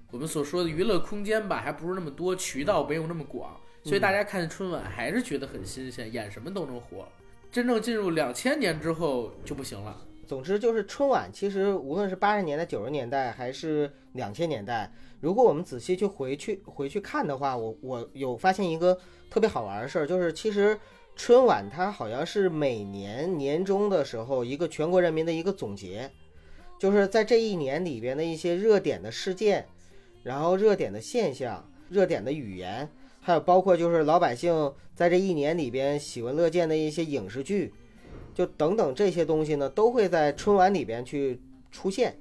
[0.09, 7.07] 我们所说的娱乐空间吧，还不是那么多，渠道没有那么广，所以大家看春晚还是觉得很新鲜，演什么都能火。
[7.51, 10.01] 真正进入两千年之后就不行了。
[10.25, 18.97] 总之就是春晚，其实无论是八十年代、九十年代还是两千年代，如果我们仔细去回去回去看的话，我我有发现一个
[19.29, 20.79] 特别好玩的事儿，就是其实
[21.15, 26.09] 春晚它好像是每年年终的时候一个全国人民的一个总结，
[26.79, 29.67] 就是在这一年里边的一些热点的事件，
[30.23, 32.89] 然后热点的现象、热点的语言，
[33.23, 37.73] 还有包括就是老百姓在这一年里边喜闻乐见的一些影视剧，
[38.35, 42.15] 就等等这些东西呢，都会在春晚里边去出现。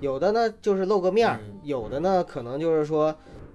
[0.00, 3.14] 有的呢就是露个面儿，有的呢可能就是说。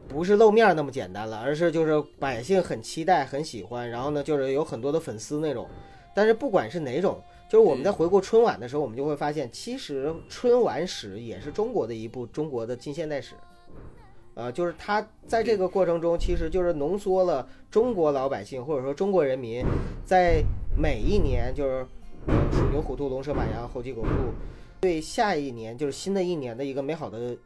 [0.10, 5.68] 不是露面那么简单了，而是就是百姓很期待、很喜欢，然后呢，就是有很多的粉丝那种。
[6.16, 13.36] 但是不管是哪种，就是我们在回顾春晚的时候，我们就会发现，其实春晚史也是中国的一部中国的近现代史。
[14.40, 19.66] 呃，就是他在这个过程中，其实就是浓缩了中国老百姓或者说中国人民
[20.06, 20.42] 在
[20.78, 21.86] 每一年，就是
[22.54, 24.10] 鼠牛虎兔龙蛇马羊猴鸡狗兔，
[24.80, 27.38] 对下一年就是新的一年的一个美好的。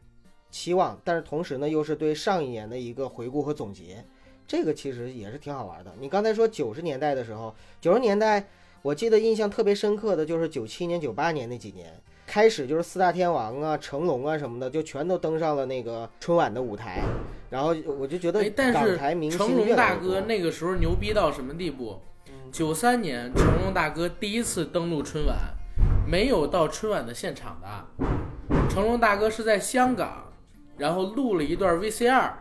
[0.51, 4.05] 期望，但是同时呢，又是对上一年的一个回顾和总结，
[4.47, 5.91] 这个其实也是挺好玩的。
[5.99, 7.51] 你刚才说九十年代的时候，
[7.81, 8.47] 九十年代
[8.83, 11.99] 我记得印象特别深刻的就是九七年、九八年那几年，
[12.33, 17.03] 开始就是四大天王啊、成龙啊什么的，就全都登上了那个春晚的舞台，
[17.51, 22.01] 然后我就觉得港台明星成龙大哥那个时候牛逼到什么地步？
[22.51, 25.37] 九三年成龙大哥第一次登陆春晚，
[26.07, 27.67] 没有到春晚的现场的，
[28.67, 30.23] 成龙大哥是在香港。
[30.75, 32.31] 然后录了一段 VCR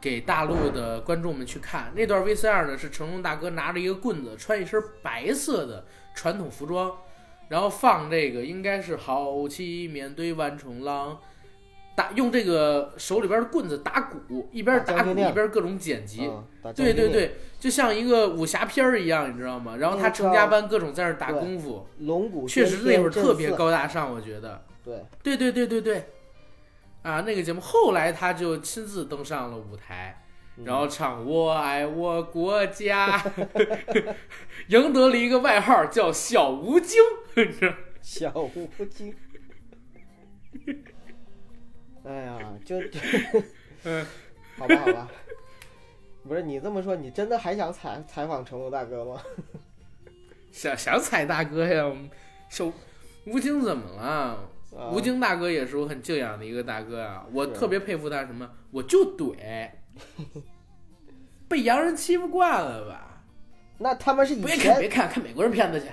[0.00, 1.90] 给大陆的观众们去看。
[1.96, 5.84] 那段 VCR 呢是成龙大哥拿着一个棍子，穿一身白色的
[6.14, 6.92] 传统服装，
[7.50, 11.18] 然后放这个应该是豪气面对万重浪，
[11.94, 16.30] 打用这个手里边的棍子打鼓，一边打鼓一边各种剪辑。
[16.74, 19.76] 对对对，就像一个武侠片儿一样，你知道吗？
[19.76, 24.64] 然后他成家班各种在那打功夫，龙骨确实那会儿特别高大上，我觉得。
[24.84, 26.04] 对对对对对对。
[27.02, 30.22] 啊，那个节目后来他就亲自登上了舞台，
[30.64, 33.18] 然后唱《我爱我国家》，
[34.68, 36.98] 赢得了一个外号叫“小吴京”，
[38.02, 39.14] 小吴京。
[42.04, 42.76] 哎呀，就，
[43.84, 44.06] 嗯，
[44.58, 45.10] 好吧，好吧，
[46.26, 49.20] 不是你这么说，你真的还想采采访成龙大哥吗？
[50.50, 51.92] 想想采大哥呀，
[52.48, 52.72] 小
[53.26, 54.48] 吴京怎么了？
[54.92, 59.68] 吴京大哥也是我很敬仰的一个大哥啊，我特别佩服他什么，我就怼，
[61.50, 63.24] 被洋人欺负惯了吧？
[63.78, 65.86] 那他们是别看别看看美国人片子去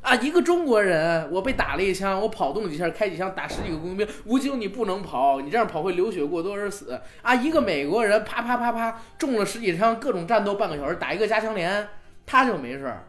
[0.00, 0.16] 啊！
[0.16, 4.06] 一个中国人，我被打了一枪，我跑动几下，开几枪打十几个工兵。
[4.24, 7.36] 吴京你不能跑，你这样跑会流血过多而死啊！
[7.36, 11.86] 一个美国人啪啪啪啪中了十几枪，各种战斗半个小时打一个加强连，
[12.26, 13.04] 他就没事儿，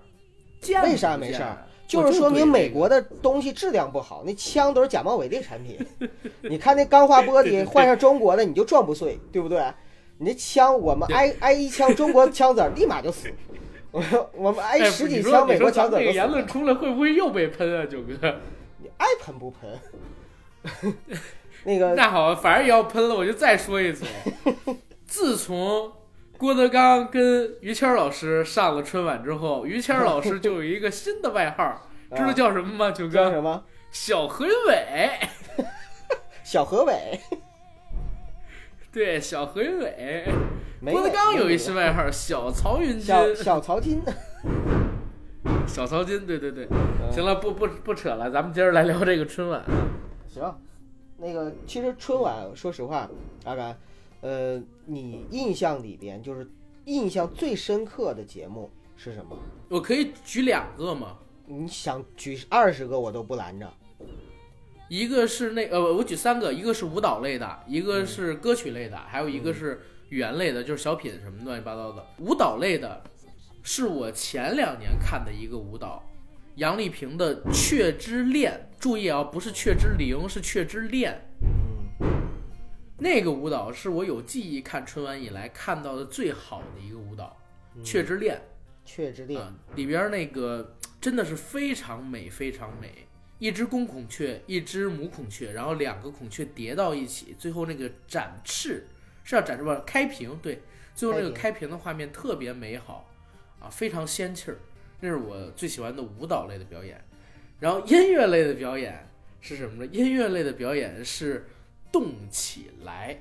[0.84, 1.66] 为啥没事儿？
[1.88, 5.78] 就是说明美国的东西质量不好，那枪都是假冒伪劣产品。
[6.44, 9.64] 你看那钢化玻璃换上中国的，你就撞不碎，对不对？
[10.18, 13.30] 你这枪，我们挨挨一枪，中国枪子儿立马就死。
[13.92, 15.98] 我我们挨十几枪，美国枪子。
[15.98, 18.36] 那个言论出来会不会又被喷啊，九哥？
[18.80, 20.96] 你爱喷不喷？
[21.64, 24.08] 那个那好，反正也要喷了，我就再说一嘴。
[25.06, 25.92] 自从。
[26.38, 32.92] 郭德纲跟于谦老师上了春晚之后，于谦老师就有一个新的外号， 知道叫什么吗？
[32.92, 33.64] 九哥叫什么？
[33.90, 35.10] 小何伟。
[36.44, 37.18] 小何伟。
[38.96, 40.26] 对，小何云伟。
[40.80, 43.02] 郭德纲有一新外号，小曹云金。
[43.02, 44.02] 小小曹金。
[45.68, 46.66] 小曹金，对对对。
[47.12, 49.62] 行了，不不不扯了，咱们接着来聊这个春晚。
[50.30, 50.58] 行，
[51.18, 53.10] 那个其实春晚，说实话，
[53.44, 53.78] 阿甘。
[54.22, 56.50] 呃，你印象里边就是
[56.86, 59.38] 印象最深刻的节目是什么？
[59.68, 61.18] 我可以举两个吗？
[61.46, 63.70] 你想举二十个我都不拦着。
[64.88, 72.06] 一个是那呃，我举三个，一个是舞蹈类的，一个是歌曲类的，还有一个是语言类的，就是小品什么乱七八糟的。
[72.20, 73.02] 舞蹈类的
[73.64, 76.04] 是我前两年看的一个舞蹈，
[76.56, 81.20] 杨丽萍的《雀之恋》，注意啊，不是《雀之灵》，是《雀之恋》。
[82.98, 87.36] 那个舞蹈是我有记忆看春晚以来看到的最好的一个舞蹈，
[87.84, 88.36] 《雀之恋》。
[88.86, 89.42] 雀之恋
[89.74, 93.08] 里边那个真的是非常美，非常美。
[93.46, 98.88] 一只公孔雀，一只母孔雀，然后两个孔雀叠到一起，最后那个展翅
[99.24, 99.84] 是要展翅吧？
[99.86, 100.62] 开屏，对，
[100.96, 103.10] 最后那个开屏的画面特别美好，
[103.60, 104.58] 啊，非常仙气儿。
[105.02, 107.00] 那是我最喜欢的舞蹈类的表演。
[107.60, 109.08] 然后音乐类的表演
[109.42, 109.90] 是什么呢？
[109.92, 111.46] 音乐类的表演是。
[111.92, 113.18] 动起来，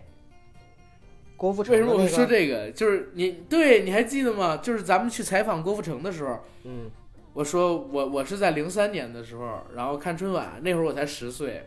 [1.36, 2.72] 郭富城为什么我说这个？
[2.72, 4.56] 就是你对，你还记得吗？
[4.56, 6.90] 就是咱们去采访郭富城的时候，嗯，
[7.34, 11.66] 我说我我是在零三年的时候，然后看春晚，那会儿我才十岁，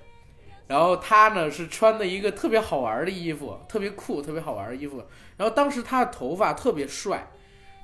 [0.67, 5.03] 然后他呢是穿的一个特别好玩的衣服，特别酷、特别好玩的衣服，
[5.35, 7.29] 然后当时他的头发特别帅，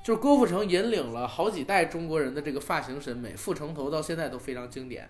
[0.02, 5.08] 就是郭富城引领了好几代中国人的这个发型审美，富城头到现在都非常经典。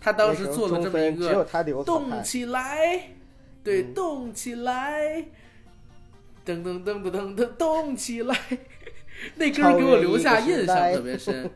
[0.00, 1.46] 他当时做了这么一个
[1.84, 3.10] 动起来，
[3.62, 5.24] 对，嗯动起来，
[6.46, 8.34] 噔噔噔噔噔噔，动起来，
[9.36, 11.50] 那歌儿给我留下印象特别深。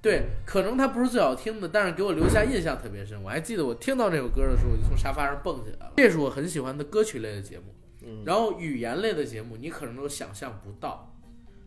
[0.00, 3.20] 对，可能它不是最好听的，但是给我留下印象特别深。
[3.22, 5.92] 我还记得我听到这首歌的时候，我就从沙发上蹦起来了。
[5.96, 7.74] 这是我很喜欢的歌曲类的节目。
[8.00, 11.12] 嗯然后语言类的节目，你可能都想象不到。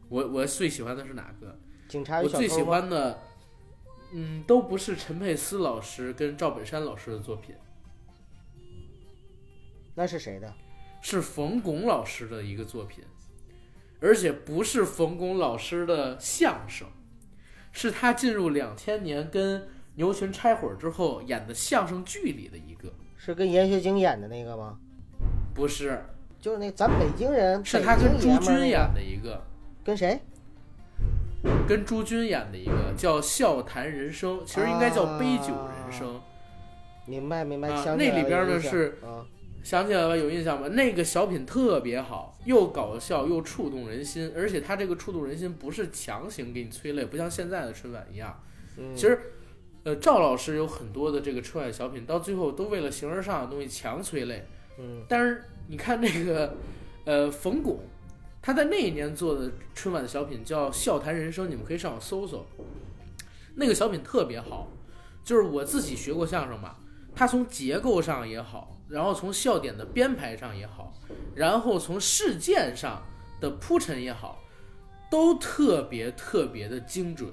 [0.07, 1.59] 我我最喜欢的是哪个？
[1.89, 3.19] 警察我最喜欢的，
[4.13, 7.53] 嗯，都不是陈佩斯老师跟赵本山老师的作品，
[9.93, 10.53] 那是谁的？
[11.01, 13.03] 是冯巩老师的一个作品，
[13.99, 16.87] 而且不是冯巩老师的相声，
[17.71, 24.77] 是他进入两千年跟牛群拆伙之后演的相声剧里的一个，是跟闫学晶演的那个吗？
[25.53, 26.03] 不是，
[26.39, 29.43] 就是那咱北京人，是他跟朱军演的一个，
[29.83, 30.19] 跟谁？
[31.67, 36.15] 跟朱军演的一个叫《笑谈人生》，其实应该叫《杯酒人生》。
[37.05, 39.25] 明白明白，啊想起来那里边了有印象呢是啊，
[39.63, 40.67] 想起来了，有印象吗？
[40.69, 48.41] 那个小品特别好，又搞笑又触动人心，而且它这个触动人心不是强行给你催泪，不像现在的春晚一样。
[48.77, 49.19] 嗯其实，
[49.83, 54.45] 呃，赵老师有很多的这个春晚小品，到最后都为了形而上的东西强催泪。
[54.79, 56.55] 嗯但是你看那个，
[57.05, 57.79] 呃，冯巩，
[58.41, 62.45] 他在那一年做的春晚的小品叫《笑谈人生》，你们可以上网搜搜。
[63.55, 64.69] 那个小品特别好，
[65.23, 66.77] 就是我自己学过相声嘛，
[67.13, 70.93] 他从结构上也好，然后从笑点的编排上也好，
[71.33, 73.01] 然后从事件上
[73.39, 74.43] 的铺陈也好，
[75.09, 77.31] 都特别特别的精准，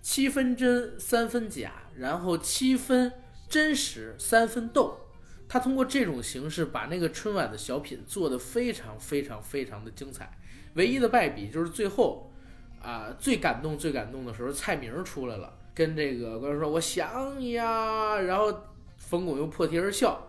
[0.00, 3.12] 七分真三分假，然后七分
[3.48, 5.00] 真实三分逗。
[5.48, 10.32] 他通过这种形式把那个春晚的小品做得非常非常非常的精彩。
[10.74, 12.32] 唯一的败笔就是最后，
[12.80, 18.52] 啊，最感动最感动的时候，蔡明出来了，跟这个观众说“我想你呀”，然后
[18.96, 20.26] 冯巩又破涕而笑，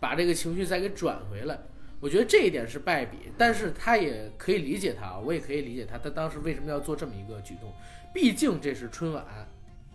[0.00, 1.58] 把这个情绪再给转回来。
[1.98, 7.72] 我觉得这一点是败笔，但是他也可以理解他，我也可以理解他，他当时为什么要做这么一个举动？
[8.12, 9.24] 毕竟这是春晚，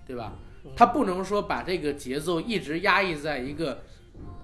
[0.06, 0.34] 对吧？
[0.76, 3.84] 他不能说把这个节奏一直压抑在一个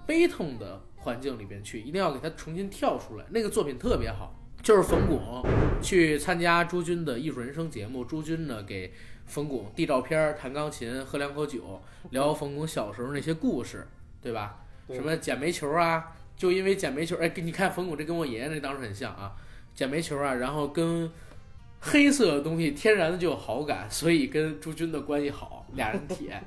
[0.06, 3.24] 悲痛的环境里边去，一定要给他重新跳出来。
[3.30, 5.44] 那个作品特别好，就是冯巩
[5.82, 8.92] 去参加朱军的艺术人生节目，朱军呢给
[9.26, 13.86] 冯巩递照片、弹钢琴、喝两口酒，聊冯巩小时候那些故事，
[14.22, 14.64] 对吧？
[14.88, 19.36] 对什么捡煤球啊，就因为捡煤球，哎，你看冯巩这跟我爷爷那当时很像啊，
[19.74, 21.08] 捡煤球啊，然后跟
[21.80, 26.42] 黑色的东西天然的就有好感，所以跟朱军的关系好，俩人铁。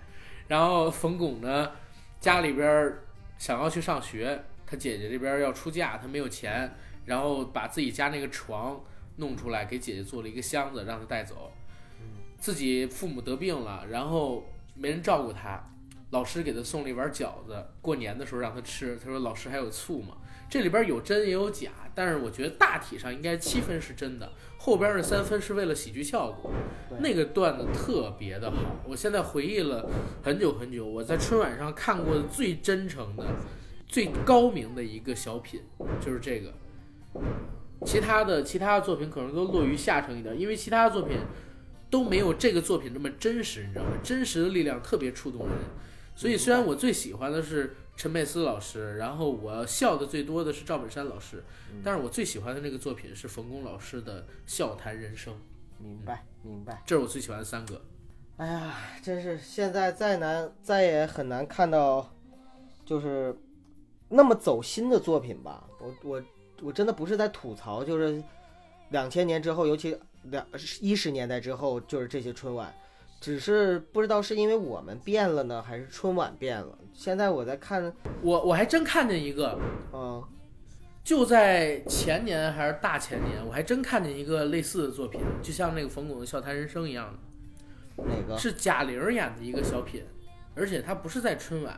[0.47, 1.71] 然后冯巩呢，
[2.19, 3.04] 家里边儿
[3.38, 6.69] 想要去上学，他姐姐这边要出嫁，他没有钱，
[7.06, 8.77] 然后把自己家那个床
[9.15, 11.54] 弄出来，给姐姐做了一个箱子，让她带走。
[12.38, 15.63] 自己父母得病了，然后没人照顾他，
[16.12, 18.97] 老师给他送了一碗饺子，过年的时候让他吃。
[19.04, 20.17] 他说：“老师还有醋吗？”
[20.50, 26.52] 这里边有真也有假，但是我觉得大体上应该七分是真的，后边的三分是为了喜剧效果。
[27.00, 29.89] 那个段子特别的好，我现在回忆了
[30.21, 33.26] 很久很久，我在春晚上看过的最真诚的、
[33.88, 35.62] 最高明的一个小品
[36.02, 36.54] 就是这个。
[37.86, 41.17] 其他的其他的作品可能都落于下乘一点，因为其他的作品
[41.89, 43.91] 都没有这个作品那么真实，你知道吗？
[44.04, 45.56] 真实的力量特别触动人。
[46.15, 51.43] 所以虽然我最喜欢的是陈佩斯老师，然后我笑的最多的是赵本山老师，
[51.84, 55.34] 但是我最喜欢的那个作品是冯巩老师的《笑谈人生》，
[55.80, 56.82] 明白明白。
[56.86, 57.82] 这是我最喜欢的三个。
[58.38, 62.12] 哎呀，真是现在再难再也很难看到，
[62.84, 63.36] 就是
[64.10, 65.67] 那么走心的作品吧。
[65.80, 66.24] 我我
[66.63, 68.24] 我真的不是在吐槽，就是
[68.89, 70.45] 两千年之后，尤其两
[70.80, 72.74] 一十年代之后，就是这些春晚，
[73.21, 76.77] 只是不知道是因为我们变了呢，还是春晚变了。
[76.91, 79.57] 现在我在看，我我还真看见一个，
[79.93, 80.21] 嗯
[81.04, 88.04] 就在前年还是大前年，我还真看见一个类似的作品，就像那个冯巩的《笑谈人生》一样的。
[88.04, 88.37] 哪个？
[88.37, 90.04] 是贾玲儿演的一个小品，
[90.56, 91.77] 而且她不是在春晚，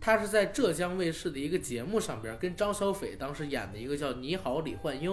[0.00, 5.10] 她是在浙江卫视的一个节目上边儿跟张小斐当时演的一个叫《你好，李焕英》。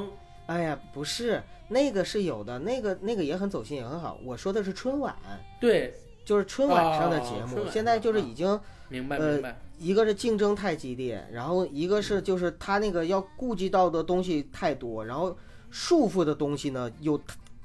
[0.47, 4.19] 哎呀，不是那个是有的，那个那个也很走心，也很好。
[4.23, 5.15] 我说的是春晚，
[5.59, 5.93] 对，
[6.25, 8.59] 就是春晚上的节目，哦现在就是已经。
[8.89, 9.57] 明白呃明白。
[9.79, 15.35] 一个是竞争太激烈，然后一个是就是他那个要顾及到的东西太多，然后
[15.71, 17.19] 束缚的东西呢又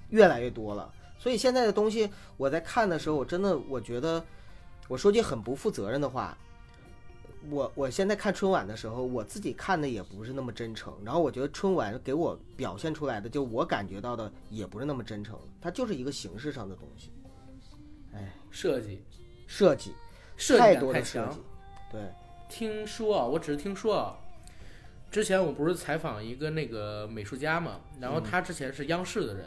[0.09, 0.91] 越来越多了。
[1.19, 2.09] 所以现在的东西
[2.39, 4.25] 我在看的时候，我真的我觉得，
[4.89, 6.37] 我说句很不负责任的话，
[7.51, 17.13] 我我现在看春晚的时候，我自己看的也不是那么真诚，然后我觉得春晚给我表现出来的，就我感觉到的也不是那么真诚，它就是一个形式上的东西，
[18.13, 19.03] 哎，设计
[19.47, 19.93] 设计
[20.37, 21.41] 设计太感太强多的设计。，
[21.93, 22.01] 对，
[22.49, 24.19] 听说啊，我只是听说啊。
[25.11, 29.47] 之前我不是采访一个那个美术家嘛，然后他之前是央视的人，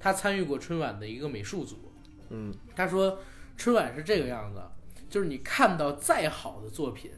[0.00, 1.92] 他参与过春晚的一个美术组。
[2.30, 3.18] 嗯，他说
[3.54, 4.62] 春晚是这个样子，
[5.08, 7.10] 就是你看到再好的作品，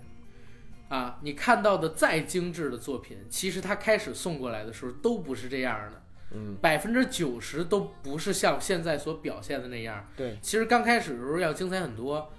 [0.89, 6.03] 啊，你看到的再精致的作品，其实它开始送过来的时候都不是这样的。
[6.33, 10.07] 嗯，百分之九十都不是像现在所表现的那样。
[10.17, 12.33] 对，其实刚开始的时候要精彩很多，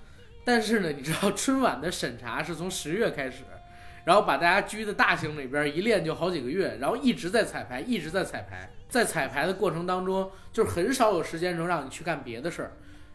[0.45, 3.43] 但是呢，你知道春晚的审查是从十月开始，
[4.05, 12.71] 然后把大家拘在大型里边一练就好几个月，然后一直在彩排，一直在彩排，在彩排的过程当中，就是很少有时间能让你去干别的事儿。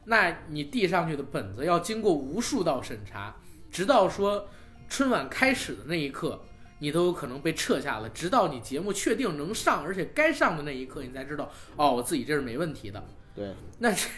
[0.07, 3.37] 那你递上去的本子要经过无数道审查，
[3.71, 4.49] 直到说
[4.89, 6.41] 春晚开始的那一刻，
[6.79, 8.09] 你都有可能被撤下了。
[8.11, 13.05] 直到你节目确定能上，而且该上的那一刻，你才知道，哦，我自己这是没问题的。
[13.35, 14.09] 对，那这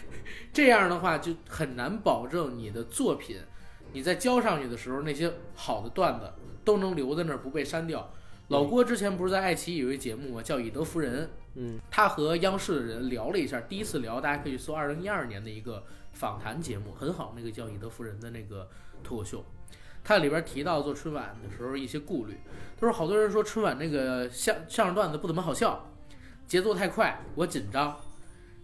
[0.53, 3.39] 这样的话就很难保证你的作品，
[3.93, 6.31] 你在交上去的时候，那些好的段子
[6.65, 8.13] 都能留在那儿不被删掉。
[8.49, 10.43] 老郭之前不是在爱奇艺有一节目吗？
[10.43, 18.69] 叫《以德服人》，嗯，他和央视的人聊了一下，第一次聊，大家可以去搜二零一二年的一个访谈节目，很好，那个叫《以德服人》的那个
[19.05, 19.45] 脱口秀。
[20.03, 22.39] 他里边提到做春晚的时候一些顾虑，
[22.81, 25.87] 他说好多人说春晚那个相相声段子不怎么好笑，
[26.47, 27.95] 节奏太快，我紧张。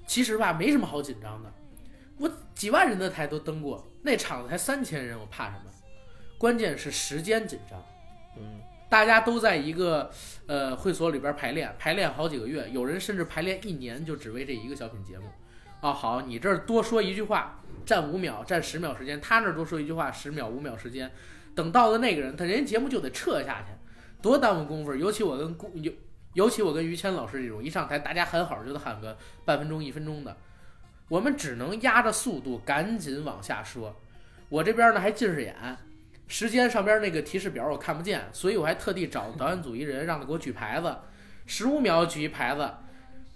[0.06, 1.52] 其实吧，没什么好紧张的，
[2.16, 5.70] 我几万人的台都登过，那场子才三千人，我怕什么？
[6.38, 7.82] 关键是时间紧张。
[8.38, 8.60] 嗯，
[8.94, 10.08] 大家都在一个
[10.46, 15.24] 呃会所里边排练，排练好几个月，有人甚至排练一年，就只为这一个小品节目。
[15.80, 21.10] 啊，好，你这儿多说一句话，占五秒，占十秒时间；他那儿多说一句话，十秒、五秒时间。
[21.56, 23.72] 等到了那个人，他人家节目就得撤下去，
[24.22, 24.94] 多耽误功夫。
[24.94, 25.92] 尤其我跟顾尤，
[26.34, 30.36] 尤其我跟于谦老师这种，一上台大家喊好就得喊个半分钟、一分钟的，
[31.08, 34.00] 我们只能压着速度赶紧往下说。
[34.48, 35.56] 我这边呢还近视眼，
[36.26, 40.96] 时间上边那个提示表我看不见，所以我还特地找导演组一人让他给我举牌子，
[41.46, 42.70] 十五秒举一牌子，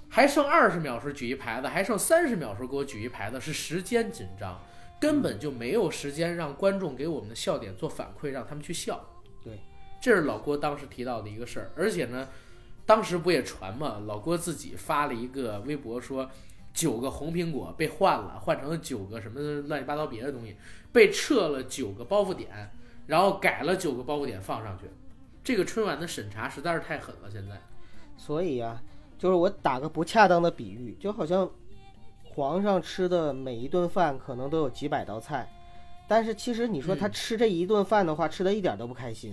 [0.09, 4.59] 还剩二十秒时举一牌子，还剩三十秒时给我举一牌子，是时间紧张，
[4.99, 9.05] 根本就没有时间让观众给我们的笑点做反馈，让他们去笑。
[9.45, 9.61] 对，
[10.01, 12.29] 这是老郭当时提到的一个事儿，而且呢，
[12.87, 16.31] 当时不也传嘛，老郭自己发了一个微博说。
[16.75, 20.55] 九个红苹果被换了，换成了九个什么乱七八糟别的东西，
[20.93, 22.71] 被撤了九个包袱点，
[23.09, 24.85] 然后改了九个包袱点放上去。
[25.43, 27.61] 这个春晚的审查实在是太狠了，现在。
[28.17, 28.81] 所以啊，
[29.19, 31.51] 就是我打个不恰当的比喻，就好像
[32.23, 35.51] 皇上吃的每一顿饭可能都有几百道菜，
[36.07, 39.33] 但是其实你说他嗯吃这一顿饭的话，吃的一点都不开心，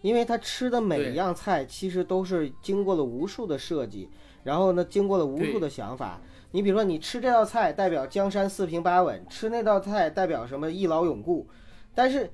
[0.00, 4.08] 因为他吃的每一样菜其实都是经过了无数的设计，
[4.42, 6.18] 然后呢，经过了无数的想法。
[6.52, 11.46] 你比如说，你吃这道菜代表江山四平八稳，吃那道菜代表什么一劳永固，
[11.94, 12.28] 但是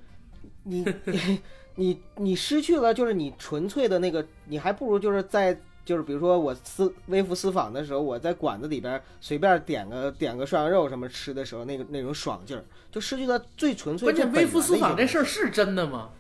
[0.67, 0.85] 你
[1.77, 14.07] 你你失去了就是你纯粹的那个，你还不如就是在就是比如说我私微服私访的时候，我在馆子里边随便点个点个涮羊肉什么吃的时候，那个那种爽劲儿，就失去了最纯粹。
[14.13, 16.11] 关键微服私访这事儿，是真的吗？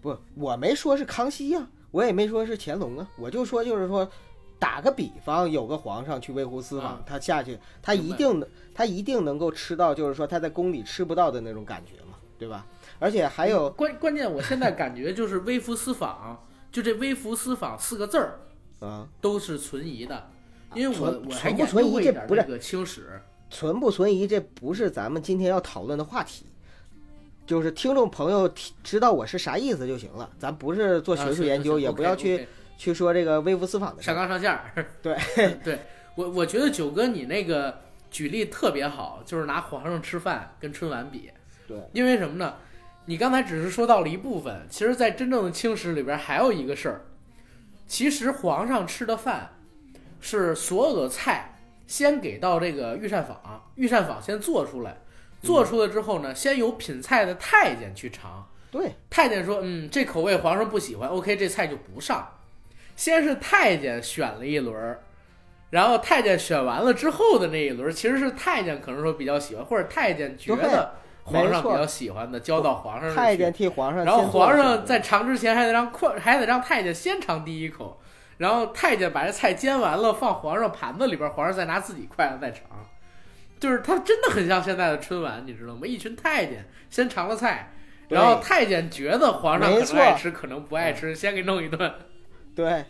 [0.00, 4.10] 不，我没说是康熙呀、我也没说是乾隆啊，我就说就是说。
[4.58, 8.44] 打个比方，有个皇上去微服私访，啊他下去，他一定
[8.74, 12.66] 他一定能够吃到，就是说他在宫里吃不到的那种感觉嘛，对吧？
[13.00, 18.38] 而且还有，关关键，我现在感觉就是微服私访，就这微服私访四个字儿
[18.78, 20.30] 啊，都是存疑的，
[20.74, 23.20] 因为我存不存疑这不是个清史，
[23.50, 26.46] 存不存疑，这不是咱们今天要讨论的话题。
[27.46, 32.46] 就是听众朋友听知道我是啥意思就行了，咱不是做学术研究，也不要去
[32.78, 34.14] 去说这个微服私访的事上。
[34.14, 34.86] 纲上线儿。
[35.02, 35.18] 对
[35.64, 35.78] 对，
[36.14, 41.28] 我我觉得九哥你那个举例特别好，就是拿皇上吃饭跟春晚比。
[41.66, 42.54] 对，因为什么呢？
[43.06, 47.06] 你刚才只是说到了一部分，其实，在真正的清史里边还有一个事儿，
[47.86, 49.56] 其实皇上吃的饭
[50.20, 54.98] 是所有的菜先给到这个御膳房，御膳房先做出来，
[55.42, 58.46] 做出来之后呢，先由品菜的太监去尝。
[58.70, 62.28] 对，太监说：“嗯，这口味皇上不喜欢，OK，这菜就不上。”
[62.94, 65.00] 先是太监选了一轮儿，
[65.70, 70.94] 然后太监选完了之后的那一轮儿，其实是太监可能说比较喜欢，或者太监觉得
[71.32, 78.00] 皇上比较喜欢的，交到皇上太监替皇上然后皇上在尝之前还得让快，还得让太监先尝第一口，
[78.38, 82.62] 然后太监把这菜煎完了，放皇上盘子里边，皇上再拿自己筷子再尝。
[83.58, 85.82] 就是他真的很像现在的春晚，你知道吗？
[85.84, 87.70] 一群太监先尝了菜，
[88.08, 91.92] 然后太监觉得皇上可能爱吃，可能不爱吃，先给弄一顿。
[92.56, 92.86] 对，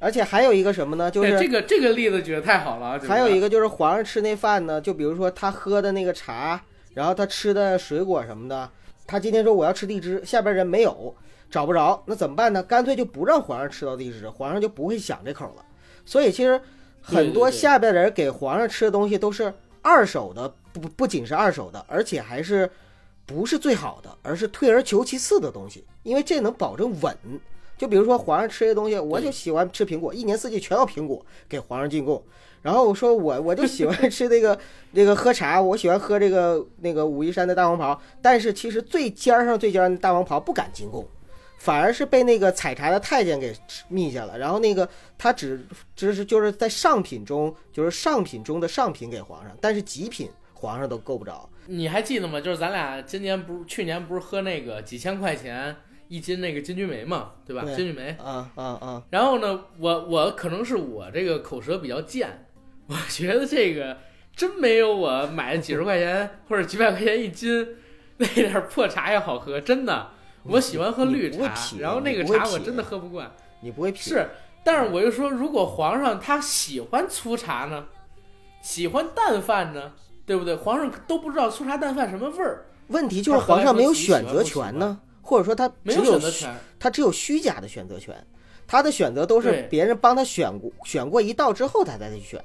[0.00, 1.10] 而且还有一个什么呢？
[1.10, 3.00] 就是这个这个例子举得太好了啊！
[3.06, 6.58] 还有一个个就是皇上吃那饭呢，就比如说他喝的那个茶，
[6.96, 8.70] 然后他吃的水果什么的，
[9.06, 11.14] 他今天说我要吃荔枝，下边人没有，
[11.50, 12.62] 找不着，那怎么办呢？
[12.62, 15.64] 干脆就不让皇上吃到荔枝，皇上就不会想这口了。
[16.06, 16.58] 所以其实
[17.02, 22.70] 很多下边人给皇上吃的东西都是二手的，不不仅是二手的，而且还是
[23.26, 27.14] 不是最好的，而是退而求其次的东西，因为这能保证稳。
[27.76, 32.22] 就比如说皇上吃这东西，我就喜欢吃苹果，一年四季全要苹果给皇上进贡。
[32.62, 34.58] 然后我说我我就喜欢吃这个
[34.92, 41.06] 这个喝茶，我喜欢喝这个那个武夷山的大黄袍，但是其实最尖儿上最尖儿的大黄袍不敢进贡，
[41.58, 43.54] 反而是被那个采茶的太监给
[43.88, 44.36] 密下了。
[44.36, 45.64] 然后那个他只
[45.94, 51.48] 只是就是在上品中，就是上品中的上品给皇上，但是极品皇上都够不着。
[51.66, 52.40] 你还记得吗？
[52.40, 55.76] 就是咱俩今年不是去年不是喝那个几千块钱
[56.08, 57.62] 一斤那个金骏眉嘛，对吧？
[57.62, 58.16] 对金骏眉。
[58.22, 59.02] 啊啊啊！
[59.10, 62.46] 然后呢，我我可能是我这个口舌比较贱，
[62.86, 63.96] 我觉得这个
[64.34, 67.76] 真没有我买几十块钱或者几百块钱一斤
[68.18, 70.08] 那点儿破茶要好喝，真的。
[70.44, 73.28] 我喜欢喝绿茶，然后那个茶我真的喝不惯。
[73.62, 74.28] 你不会品是，
[74.62, 77.86] 但是我就说，如果皇上他喜欢粗茶呢，
[78.62, 79.94] 喜欢淡饭呢，
[80.24, 80.54] 对不对？
[80.54, 86.54] 皇上都不知道粗茶淡饭什么味儿，问题就是皇上没有选择权呢，或者说他没只有选择权。
[86.78, 88.26] 他只有虚假的选择权，
[88.66, 92.42] 他的选择都是别人帮他选过选过一道之后他再去选，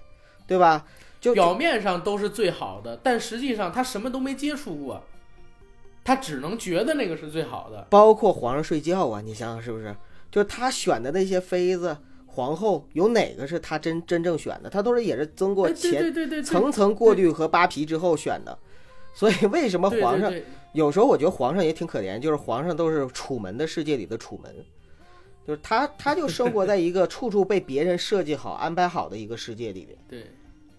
[0.48, 0.86] 对吧？
[1.22, 5.04] 就表面上都是最好的，但实际上他什么都没接触过，
[6.04, 7.86] 他只能觉得那个是最好的。
[7.92, 9.96] 包括皇上睡觉啊，你想想是不是？
[10.32, 14.70] 就是他选的那些妃子、皇后，有哪个是他真真正选的？
[14.70, 16.12] 他都是也是经过前
[16.44, 18.58] 层层过滤和扒皮之后选的。
[19.14, 20.34] 所以为什么皇上
[20.74, 24.56] 有时候我觉得皇上也挺可怜，就是皇上都是楚门的世界里的楚门，
[25.46, 29.98] 就是他他就生活在一个处处被别人设计好、安排好的一个世界里面。
[30.08, 30.32] 对，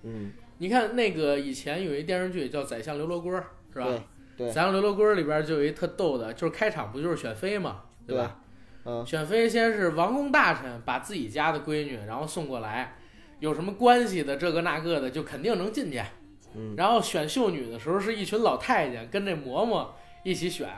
[0.03, 3.33] 嗯，你看那个以前有一电视剧叫《宰相刘罗锅》，
[3.73, 3.85] 是吧？
[3.87, 4.03] 对
[4.37, 8.39] 对宰相刘罗锅里边就有一特逗的，就是开场不就是选妃嘛，对吧？
[8.85, 12.97] 嗯，选妃先是王公大臣把自己家的闺女然后送过来，
[13.41, 16.01] 有什么关系的这个那个的就肯定能进去。
[16.55, 19.89] 嗯，然后选秀女的时候是一群老太监跟这嬷嬷
[20.23, 20.69] 一起选，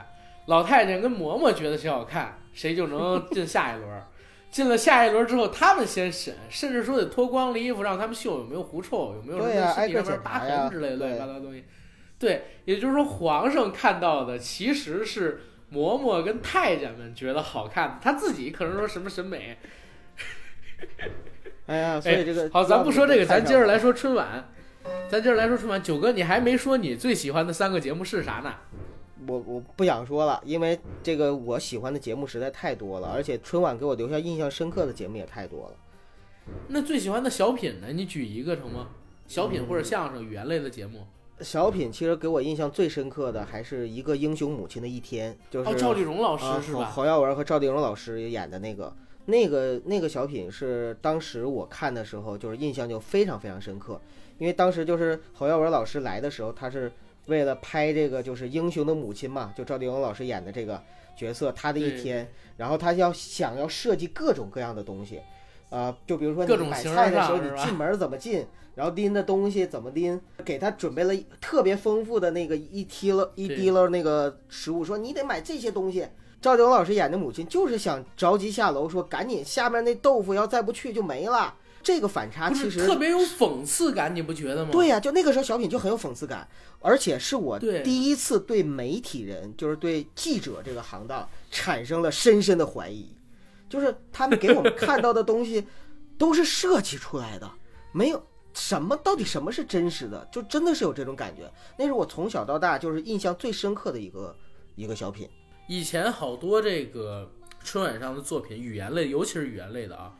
[0.46, 4.02] 老太监跟嬷嬷觉得谁好看，谁就能进下一轮。
[4.54, 11.64] 进了下一轮之后，他们先审，甚至说得脱光了衣服让他们秀有没有狐臭，有没有什么身体上面疤痕之类的乱七八糟东西。
[12.20, 15.40] 对，也就是说皇上看到的其实是
[15.72, 19.58] 嬷嬷跟太监们觉得好看的，他自己可能说什么审美。
[21.66, 23.90] 哎呀，所以这个、好，咱不说这个，咱接着来说。
[23.90, 24.53] 说春晚。
[25.08, 28.54] 咱接着来说春晚，九哥，你还没说你最喜欢的三个节目是啥呢？
[29.26, 35.76] 我我不想说了，因为这个我喜欢的节目实在太多了，而且春晚给我留下印象深刻的节目也太多了。
[36.68, 37.86] 那最喜欢的小品呢？
[37.92, 38.88] 你举一个成吗？
[39.26, 41.06] 小品或者相声、语言类的节目。
[41.40, 46.84] 小品其实给我印象最深刻的还是一个英雄母亲的一天，就是哦，赵丽蓉老啊师是吧？
[46.84, 53.98] 侯耀文和赵丽蓉老师演的那个，那个那个小品是当时我看的时候，就是印象就非常非常深刻，
[54.38, 56.90] 因为当时就是侯耀文老师来的时候，他是
[57.26, 60.82] 为了拍这个就是英雄的母亲嘛，就赵丽蓉老师演的这个
[61.16, 65.20] 角色，他的一天，然后他要想要设计各种各样的东西，
[65.70, 76.06] 啊，就比如说你买各种形菜的时候，你进门怎么进，然后拎的东西怎么拎，给他准备了特别丰富的那个一提了一提了那个食物，说你得买这些东西。
[76.40, 81.54] 赵丽蓉老师演的母亲就是想着急下楼，说赶紧下面那豆腐要再不去就没了。
[81.84, 84.70] 这个反差其实特别有讽刺感，你不觉得吗？
[84.72, 86.48] 对呀、就那个时候小品就很有讽刺感，
[86.80, 93.14] 而且是我第一次对媒体人，就是对记者这个行当产生了深深的怀疑，
[93.68, 95.66] 就是他们给我们 看到的东西
[96.16, 97.50] 都是设计出来的，
[97.92, 101.52] 没有什么到底什么是真实的，就真的是有这种感觉。
[101.78, 104.34] 那是我从小到大就是印象最深刻的一个
[104.74, 105.28] 一个小品。
[105.68, 107.30] 以前好多这个
[107.62, 110.12] 春晚上的作品，语言类，尤其是语言类的啊，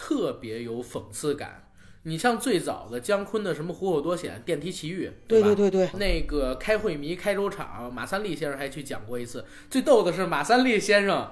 [0.00, 1.66] 特别有讽刺感。
[2.04, 5.14] 你像最早的姜昆的什么《虎口夺险》《电梯奇遇》，吧？
[5.28, 9.44] 对对对对，那个开会迷开州场，马三立先生还去讲过一次。
[9.68, 11.30] 最逗的是，马三立先生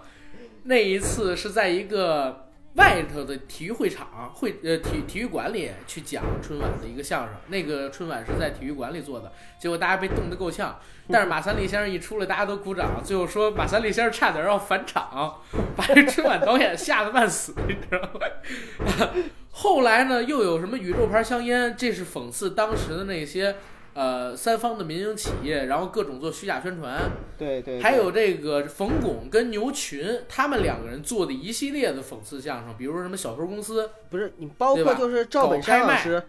[0.64, 2.47] 那一次是在一个
[2.78, 7.34] 外头的体育会场会呃体体育馆里去讲春晚的一个相声。
[7.48, 10.78] 那个春晚是在体育馆里做的，结果大家被冻得够呛。
[11.10, 15.40] 但是马三立先生一出来，大家都鼓掌，最后说马三立先生差点要返场，
[15.76, 19.08] 把这春晚导演吓得半死，你知道吗？
[19.50, 23.56] 后来呢，又有什么宇宙牌香烟，这是讽刺当时的那些。
[23.98, 36.22] 呃三方的民营企业，然后各种做虚假宣传，对对，还有这个冯巩跟牛群他们两个人做的一系列的讽刺相声，比如说什么小偷公司，不是你包括就是赵本山老师，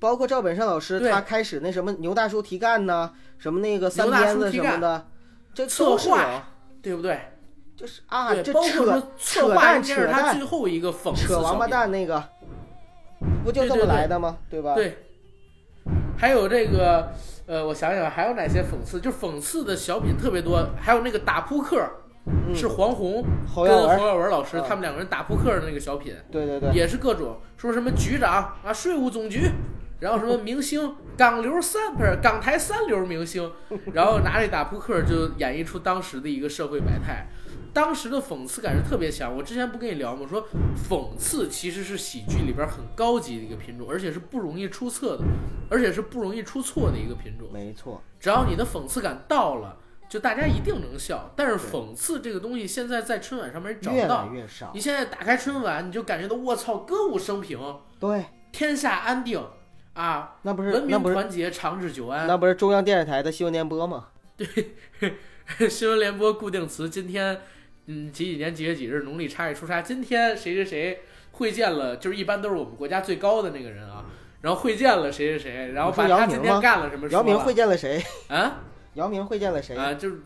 [0.00, 5.06] 包括赵本山老师他开始那什么牛大叔提干呐，什么那个三鞭子什么的，
[5.54, 6.48] 这策划
[6.82, 7.20] 对不对？
[7.76, 12.22] 就是啊，对，这策划淡应该是扯淡他最后一个讽刺扯王八蛋那个，
[13.44, 14.38] 不就这么来的吗？
[14.50, 14.74] 对吧？
[14.74, 14.98] 对，
[16.16, 17.12] 还有这个，
[17.46, 19.00] 呃，我想想还有哪些讽刺？
[19.00, 21.78] 就讽刺的小品特别多，还有那个打扑克，
[22.26, 29.50] 嗯是黄宏跟侯耀文文老师嗯他们两个人打扑克的那个小品，对对对，也是各种说什么局长啊，税务总局。
[30.00, 33.48] 然后什么明星港流三不是港台三流明星，
[33.92, 37.28] 然后拿这打扑克就演绎出当时的一个社会百态，
[37.72, 39.34] 当时的讽刺感是特别强。
[39.34, 40.20] 我之前不跟你聊吗？
[40.22, 40.46] 我说
[40.88, 45.24] 讽刺其实是喜剧里边很高级的一个品种，而且是不容易出错的，
[45.70, 47.48] 而且是不容易出错的一个品种。
[47.52, 49.76] 没错，只要你的讽刺感到了，
[50.08, 51.32] 就大家一定能笑。
[51.34, 54.80] 但是讽刺这个东西现在在春晚上面找不到，越少你。
[54.80, 57.58] 现在打开春晚，你就感觉到我操，歌舞升平，
[57.98, 59.42] 对，天下安定
[59.94, 62.26] 啊，那不是文明团结，长治久安。
[62.28, 64.08] 那不是中央电视台的新闻联播吗？
[64.36, 64.46] 对
[65.68, 67.40] 新闻联播固定词，今天
[67.86, 71.00] 嗯几几年几月几日，农历差月初差，今天谁谁谁
[71.32, 74.04] 会见了，就是一般都是我们国家最高的那个人啊，
[74.40, 78.02] 然后会见了谁谁谁，然后把他今天干了什么姚明会见了谁？
[78.28, 78.60] 啊
[78.94, 79.76] 姚明会见了谁？
[79.76, 80.20] 啊，就是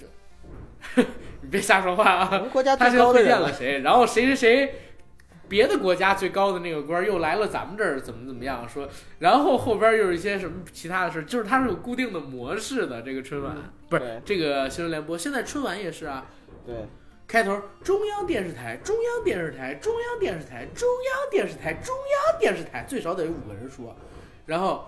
[1.40, 4.74] 你别瞎说话啊我，们国家他最先会见高的人了谁，然后谁谁谁。
[5.48, 8.88] 别的国家最高的那个官儿又来了咱们这儿，怎么怎么样说？
[9.20, 13.02] 然后后边又有一些什么其他的事，就是它是有固定的模式的。
[13.02, 13.54] 这个春晚、
[13.88, 16.26] 不是这个新闻联播，现在春晚也是啊。
[16.66, 16.88] 对，
[17.28, 23.94] 开头中央电视台，中央电视台，中央电视台，中央电视台，中央电视台，最少得有五个人说，
[24.46, 24.84] 然后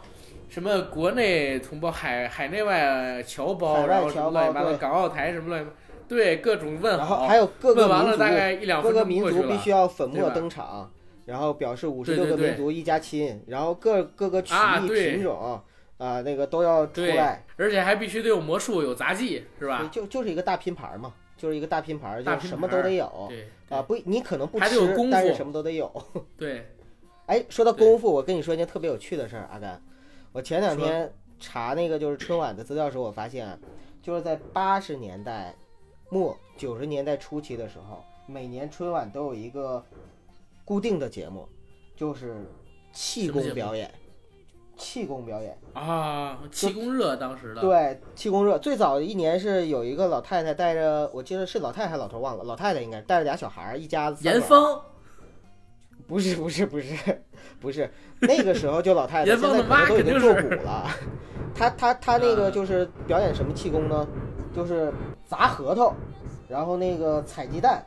[0.48, 5.76] 什么国内同胞、海海内外侨胞，然后什么乱七八糟，港澳台什么乱七八，
[6.08, 10.88] 对各种问然后好，还有各个问完了民族，大概一两各分个民族必须要粉墨登场，
[11.24, 15.60] 然后表示五十六个民族一家亲，然后各各个曲艺品种
[15.98, 19.90] 啊，那个都要出来，而且还必须得有魔术、有杂技，是吧？
[19.90, 24.64] 就就是一个大拼盘嘛，就是一个大拼盘，就是什么都得有对啊，不，你可能不吃，
[25.10, 25.90] 但是什么都得有。
[26.36, 26.66] 对，
[27.26, 29.80] 哎，说到功夫，我跟你说一件特别有趣的事儿，阿甘，
[30.32, 33.58] 我前两天查那个就是春晚的资料的时候，我发现啊，
[34.02, 35.54] 就是在八十年代
[36.10, 39.84] 末九十年代初期的时候，每年春晚都有一个
[40.64, 41.48] 固定的节目，
[41.96, 42.44] 就是
[42.92, 43.88] 气功表演。
[44.78, 48.56] 气功表演，啊，气功热当时的，对，气功热。
[48.58, 54.24] 最早一年是有一个老太太带着，我记得是老太太还是老头忘了，老太太应该带着俩小孩儿，一家子。
[54.24, 54.80] 严峰，
[56.06, 56.94] 不是不是不是
[57.60, 60.86] 不是，那个时候就老太太，严现在可能都已经做肯定是古了。
[61.54, 64.06] 他他他那个嗯就是表演什么气功呢？
[64.54, 64.92] 就是
[65.26, 65.92] 砸核桃，
[66.48, 67.84] 然后那个踩鸡蛋，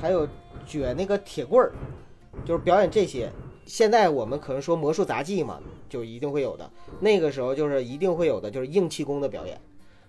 [0.00, 0.28] 还有
[0.66, 1.72] 卷那个铁棍儿，
[2.44, 3.30] 就是表演这些。
[3.64, 5.60] 现在我们可能说魔术杂技嘛，
[5.92, 6.70] 就一定会有的。
[7.00, 9.60] 那个时候就是一定会有的，就是硬气功的表演。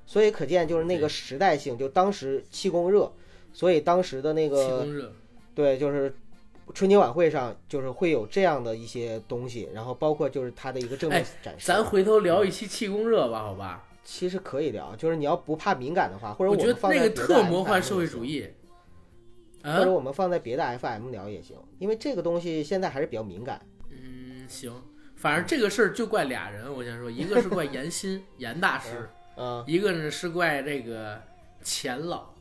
[0.06, 3.12] 所以可见就是那个时代性，就当时气功热，
[3.52, 4.88] 所以当时的那个，
[5.54, 6.16] 对，就是
[6.74, 11.68] 春节晚会上就是会有这样的一些东西，然后包括就是它的一个正面展示。
[11.68, 13.86] 咱回头聊一期气功热吧，好吧？
[14.06, 18.46] 其实可以聊，就是你要不怕敏感的话，或者我觉得们放那个在特魔幻社会主，义，
[19.64, 23.66] 或啊者，我们放在别的 FM 聊也行，因为这个东西现在还是比较敏感。
[23.90, 24.74] 嗯，行，
[25.16, 31.22] 反正这个事儿就怪俩人，我先说，一个是怪严心严大师，嗯，一个呢是怪这个
[31.62, 32.34] 钱老。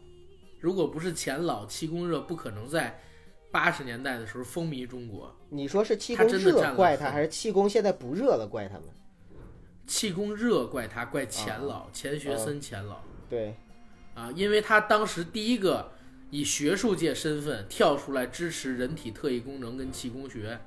[0.61, 3.01] 如果不是钱老，气功热不可能在
[3.51, 5.35] 八十年代的时候风靡中国。
[5.51, 8.85] 你说是气他功热怪他，还是气功现在不热了怪他们？
[9.87, 13.01] 气功热怪他，怪钱啊老，钱学森钱老。
[13.29, 13.55] 对，
[14.15, 15.91] 啊，因为他当时第一个
[16.31, 20.59] 以学术界身份跳出来支持人体特异功能跟气功学，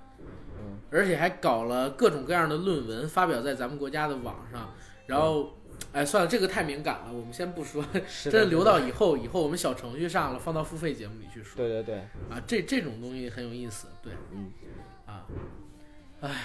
[0.60, 4.74] 嗯，而且还搞了各种各样的论文发表在咱们国家的网上，
[5.06, 5.54] 然后，
[5.92, 11.58] 哎，算了，这个太敏感了，我们先不说， 是这的留到以后，以后我们小程序上了放到付费节目里去说。
[11.58, 11.96] 对对对，
[12.30, 14.52] 啊，这这种东西很有意思，对，嗯，
[15.06, 15.26] 啊，
[16.22, 16.36] 哎呀，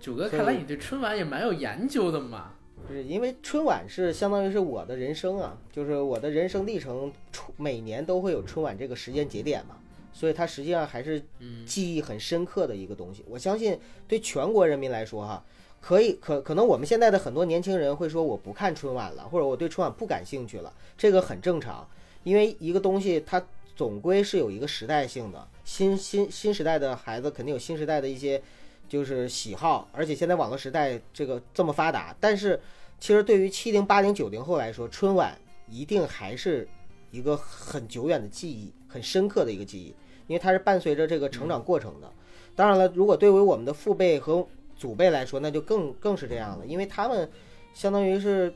[0.00, 2.52] 九哥，看来你对春晚也蛮有研究的嘛。
[2.88, 9.76] 就是因为春晚是相当于是我的人生啊，就是我的人生历程，春每年都会有春晚这个时间节点嘛，
[10.16, 13.22] 所以它实际上还是嗯，记忆很深刻的一个东西。
[13.28, 15.44] 我相信对全国人民来说哈，
[15.78, 21.86] 可以可可能我们现在的很多年轻人会说我不看春晚了，或者我对春晚不感兴趣了，这个很正常，
[22.24, 23.44] 因为一个东西它
[23.76, 28.42] 总归是有一个时代性的，新新新时代的孩子肯定有新时代的一些
[28.88, 32.58] 就是喜好，而且现在网络时代这个这么发达，但是
[32.98, 35.38] 其实对于七零、八零、九零后来说，春晚
[35.68, 36.66] 一定还是
[37.10, 39.94] 一个很久远的记忆，很深刻的一个记忆，
[40.26, 42.10] 因为它是伴随着这个成长过程的。
[42.54, 44.46] 当然了，如果对于我们的父辈和
[44.76, 47.28] 祖辈来说，那就更更是这样了，因为他们
[47.74, 48.52] 相当于是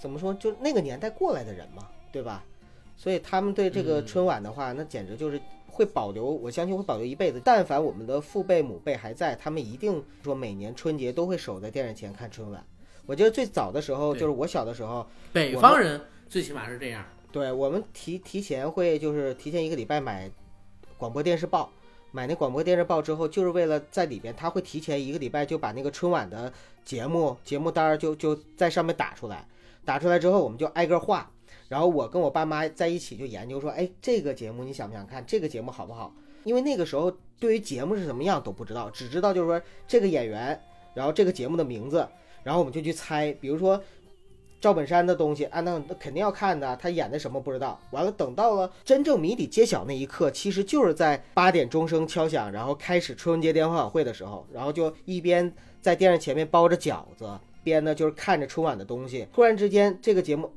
[0.00, 2.44] 怎么说，就那个年代过来的人嘛，对吧？
[2.96, 7.40] 所以他们对这个春晚的话，那简直就是会保留，我相信会保留一辈子。
[7.44, 12.64] 但凡我们的父辈母辈还在，他们一定说每年春节都会守在电视前看春晚。
[13.04, 17.04] 我觉得最早的时候，就是我小的时候，北方人最起码是这样。
[17.36, 20.30] 对我们提提前会就是提前一个礼拜买
[20.96, 21.70] 广播电视报，
[22.10, 26.50] 买那广播电视报之后，就是为了在里边，他会提前一个礼拜就把那个春晚的
[26.82, 29.46] 节目节目单儿就就在上面打出来，
[29.84, 31.30] 打出来之后我们就挨个画，
[31.68, 35.22] 然后我跟我爸妈在一起就研究说，哎，这个节目你想不想看？
[35.26, 36.14] 这个节目好不好？
[36.44, 40.58] 因为那个时候对于节目是什么样都不知道，只知道就是说这个演员，
[40.94, 42.08] 然后这个节目的名字，
[42.42, 43.78] 然后我们就去猜，比如说
[44.66, 47.78] 赵本山的东西，啊，那那肯定要看的，他演的什么不知道。
[47.92, 57.30] 完了，等到了真正谜底揭晓那一刻，其实就是在八点钟声敲响，然后开始春节联欢晚会的时候，然后就一边在电视前面包着饺子，
[57.62, 59.28] 边呢就是看着春晚的东西。
[59.32, 60.50] 突然之间，这个节目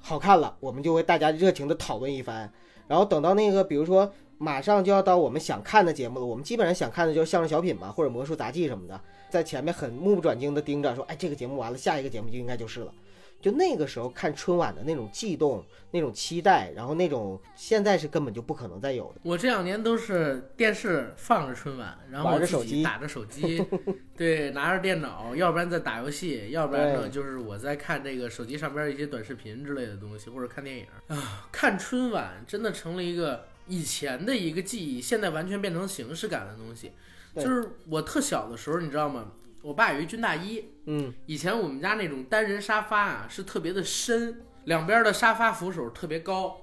[0.00, 2.52] 好看了，我们就会大家热情的讨论一番。
[2.86, 12.92] 然后等到那个，比如说马上就要到我们想看的节目了，我们基本上想看的就是相声小品嘛，或者魔术杂技什么的，在前面很目不转睛的盯着，说，哎，这个节目完了，下一个节目就应该就是了。
[13.40, 19.20] 就那个时候看春晚的那种悸动、那种期待，然后那种现在是根本就不可能再有的。
[19.22, 23.64] 我这两年都是电视放着春晚，然后玩着自己手机打着手机，
[24.16, 31.48] 对，拿着电脑，要不然在打游戏，要不然呢就是我在看这个手机上边一些短视频之类的东西，或者看电影啊。
[31.50, 36.92] 看春晚真的成了一个以前的一个记忆，现在完全变成形式感的东西。
[37.36, 39.32] 就是我特小的时候，你知道吗？
[39.62, 46.60] 我爸有一军大衣，嗯，以前我们家那种单人沙发啊，是特别的深，两边的沙发扶手特别高。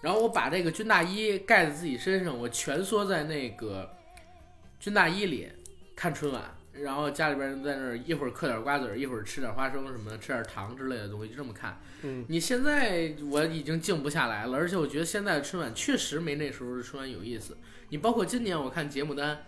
[0.00, 3.90] 然后我把这个军大衣盖在自己身上，我蜷缩在那个
[4.78, 5.48] 军大衣里
[5.96, 6.42] 看春晚。
[6.72, 11.76] 然后家里边人在那儿一会儿嗑点瓜子儿，一会儿吃点花生什么的，吃点糖之类的东西，就这么看。
[12.02, 17.58] 嗯，你现在我已经静不下来了，而且我觉得现在的春晚确实没那时候的春晚有意思。
[17.88, 19.44] 你包括今年我看节目单，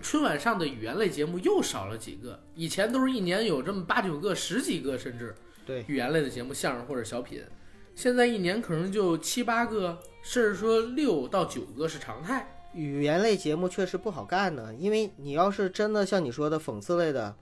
[0.00, 5.34] 春晚上的语言类节目又少了几个，以前都是一年有这么八九个、十几个，甚至
[5.66, 7.42] 对语言类的节目，相声或者小品，
[7.94, 12.54] 现在一年可能就七八个，甚至说六到九个是常态。
[12.74, 17.34] 语言类节目确实不好干呢，因为你要是真的像你说的讽刺类的，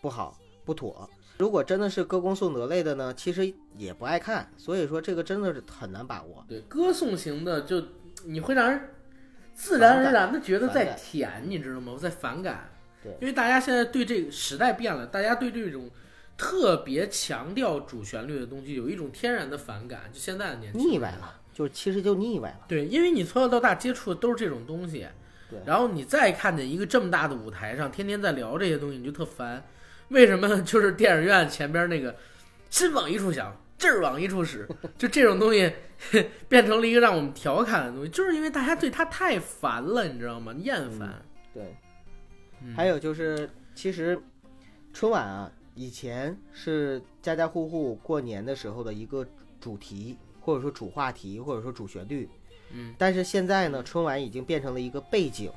[0.00, 1.08] 不好不妥。
[1.38, 6.44] 如果真的是歌功颂德类的呢，其实也不爱看，所以说这个真的是很难把握。
[6.48, 7.82] 对，歌颂型的就
[8.24, 8.80] 你会让人
[9.60, 11.92] 自然而然的觉得在反感甜，你知道吗？
[11.92, 12.70] 我在反感。
[13.02, 15.90] 对因为大家现在对这个时代变了，大家对这种
[16.36, 22.60] 特别强调主旋律的东西有一种天然的反感，就现在的年轻人腻歪了，就是其实就腻歪了。
[22.66, 25.06] 对，因为你从小到大接触的都是这种东西，
[25.50, 29.62] 对然后你再看见一个这么大的舞台上，天天在聊这些东西，你就特烦。
[30.08, 30.62] 为什么？
[30.62, 32.16] 就是电影院前边那个
[32.70, 34.68] 心往一处想，劲儿往一处使，
[34.98, 35.72] 就这种东西
[36.48, 40.54] 变成了一个让我们调侃的东西，就是因为大家对他太烦了，你知道吗？
[40.58, 41.20] 厌烦。
[41.54, 41.74] 对，
[42.62, 44.20] 嗯还有就是，其实
[44.92, 49.26] 春晚啊，以前是家家户户过年的时候的一个
[49.58, 52.28] 主题，或者说主话题，或者说主旋律。
[52.72, 55.50] 嗯，但是现在呢，春晚已经变成了一个背景。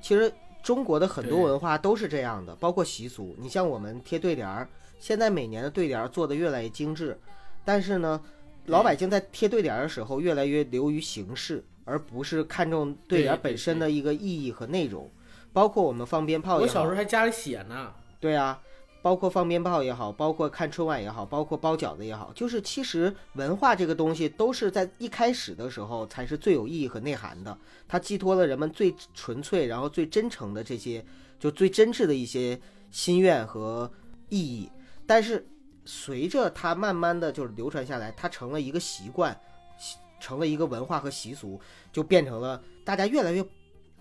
[0.00, 3.34] 其实中国的很多对文化都是这样的，包括习俗。
[3.38, 4.68] 你像我们贴对联儿，
[5.00, 7.18] 现在每年的对联儿做的越来越精致，
[7.64, 8.20] 但是呢，
[8.66, 15.10] 老百姓在贴对联儿的时候越来越流于形式，而不是看重对联本身的一个意义和内容。
[15.52, 17.92] 包括我们放鞭炮也好，我小时候还家里写呢。
[18.18, 18.58] 对啊，
[19.02, 31.04] 包括放鞭炮也好，包括看春晚也好，包括包饺子也好，就是其实文化这个东西都是在一开始的时候才是最有意义和内涵的，它寄托了人们最纯粹，然后最真诚的这些，
[31.38, 32.58] 就最真挚的一些
[32.90, 33.90] 心愿和
[34.30, 34.70] 意义。
[35.04, 35.44] 但是
[35.84, 39.38] 随着它慢慢的就是流传下来，它成了一个习惯，
[39.78, 41.60] 习成了一个文化和习俗，
[41.92, 43.44] 就变成了大家越来越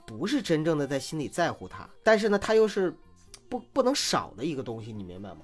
[0.06, 2.94] 不是真正的在心里在乎它，但是呢，它又是
[3.50, 5.42] 不不能少的一个东西，你明白吗？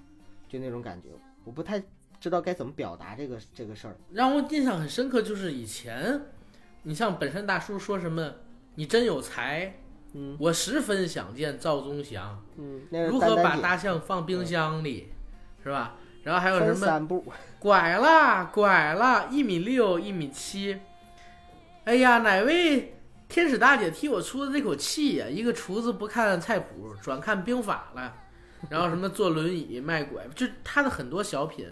[0.47, 1.09] 就那种感觉，
[1.43, 1.81] 我不太
[2.19, 3.97] 知道该怎么表达这个这个事儿。
[4.11, 6.21] 让我印象很深刻，就是以前，
[6.83, 8.33] 你像本山大叔说什么
[8.75, 9.73] “你真有才”，
[10.13, 15.09] 嗯我十分想见赵忠祥，嗯，如何把大象放冰箱里，
[15.63, 15.97] 是吧？
[16.23, 17.25] 然后还有分什么三步，
[17.59, 20.79] 拐了拐了，一米六一米七，
[21.85, 22.95] 哎呀，哪位
[23.29, 28.13] 天使大姐替我出的这口气呀、一个厨子不看菜谱，转看兵法了。
[28.69, 31.67] 然后什么坐轮椅卖拐，就他的很多小品，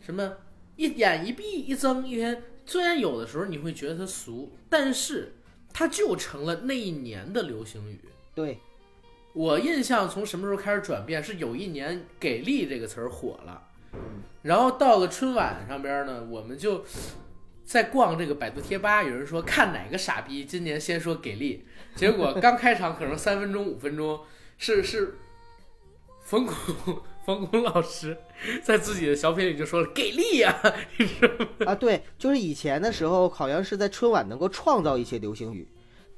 [0.00, 0.34] 什么
[0.76, 5.32] 一眼一闭一睁一天，虽然有的时候你会觉得他俗，但是
[5.72, 7.98] 他就成了那一年的流行语。
[8.34, 8.60] 对，
[9.32, 11.24] 我印象从什么时候开始转变？
[11.24, 13.68] 是有一年“给力”这个词儿火了，
[14.42, 16.84] 然后到了春晚上边呢，我们就
[17.64, 24.20] 在逛这个百度贴吧，有人说看哪个傻逼今年先说“给力”，结果刚开场可能三分钟、五分钟，
[24.58, 25.18] 是是
[26.24, 26.54] 冯巩
[27.26, 28.16] 冯巩老师
[28.62, 30.58] 在自己的小品里就说了“给力呀、
[30.98, 31.72] 你知道吗？
[31.72, 35.68] 啊，对，就是以前的时候，好像是在春晚能够创造一些流行语，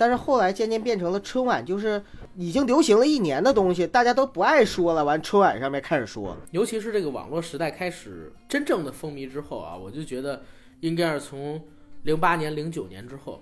[0.02, 2.02] 但是后来渐渐变成了春晚就是
[2.34, 10.42] 已经流行了一年的东西，大家都不爱说了，完春晚上面开始说，尤其是这个网络时代开始真正的风靡之后啊，我就觉得
[10.80, 11.62] 应该是从
[12.02, 13.40] 零八年、零九年之后，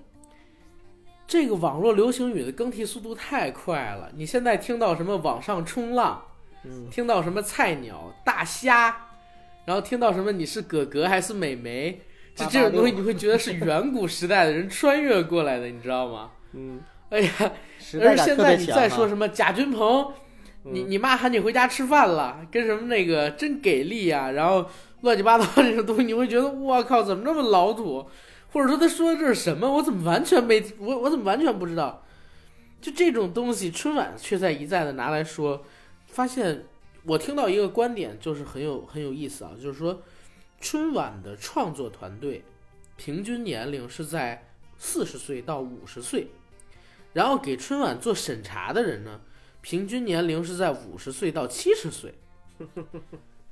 [1.27, 4.11] 这个网络流行语的更替速度太快了。
[4.15, 6.23] 你现在听到什么网上冲浪，
[6.65, 8.95] 嗯，听到什么菜鸟、大虾，
[9.65, 12.03] 然后听到什么你是哥哥还是美眉，
[12.35, 16.33] 就这种东西你会觉得是远古时代的人穿越过来的，你知道吗？
[16.53, 16.81] 嗯，
[17.11, 17.33] 哎呀，
[18.01, 18.37] 而现。
[18.37, 20.13] 在你再说什么贾君鹏，
[20.65, 24.69] 你嗯你妈喊你回家吃饭了，跟什么那个真给力呀、然后
[25.03, 28.09] 乱七八糟这种东西，你会觉得我靠，怎么这么老土？
[28.53, 29.71] 或者说他说的这是什么？
[29.75, 32.05] 我怎么完全没我我怎么完全不知道？
[32.81, 35.65] 就这种东西，春晚却在一再的拿来说，
[36.07, 36.65] 发现
[37.05, 40.03] 我听到一个观点，就是很有很有意思啊，就是说
[40.61, 42.43] 春晚的创作团队
[42.97, 44.47] 平均年龄是在
[44.77, 46.29] 四十岁到五十岁，
[47.13, 49.21] 然后给春晚做审查的人呢，
[49.61, 52.15] 平均年龄是在五十岁到七十岁。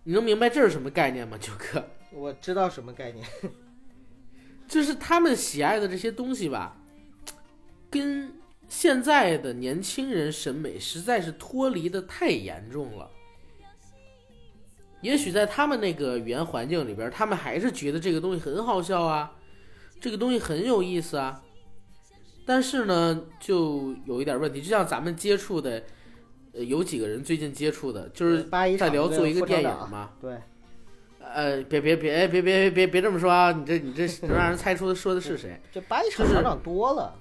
[0.05, 1.85] 你能明白这是什么概念吗，九哥？
[2.13, 3.27] 我知道什么概念，
[4.69, 6.77] 就是他们喜爱的这些东西吧，
[7.91, 8.33] 跟
[8.69, 13.11] 现在的年轻人审美实在是脱离的太严重了。
[15.01, 19.33] 也许在他们那个语言环境里边，他们还是觉得这个东西很好笑啊，
[20.01, 21.43] 这个东西很有意思啊。
[22.49, 25.83] 但是呢，就有一点问题，就像咱们接触的，
[26.55, 28.45] 呃，有几个人最近接触的，就是
[28.79, 30.13] 在聊做一个电影嘛。
[30.19, 30.35] 对，
[31.21, 33.53] 呃，别别别别别别别这么说啊！
[33.53, 37.15] 你这你这 能让人猜出说的是谁这八一厂就是厂长多了，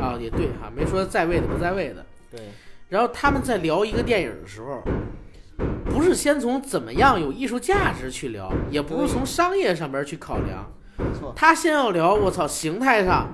[0.00, 0.16] 啊？
[0.18, 2.06] 也对哈，没说在位的不在位的。
[2.30, 2.40] 对，
[2.88, 4.82] 然后他们在聊一个电影的时候，
[5.84, 13.30] 不是先从怎么样有艺术价值去聊，也不是从商业上边去考量，没错，他先要聊我操形态上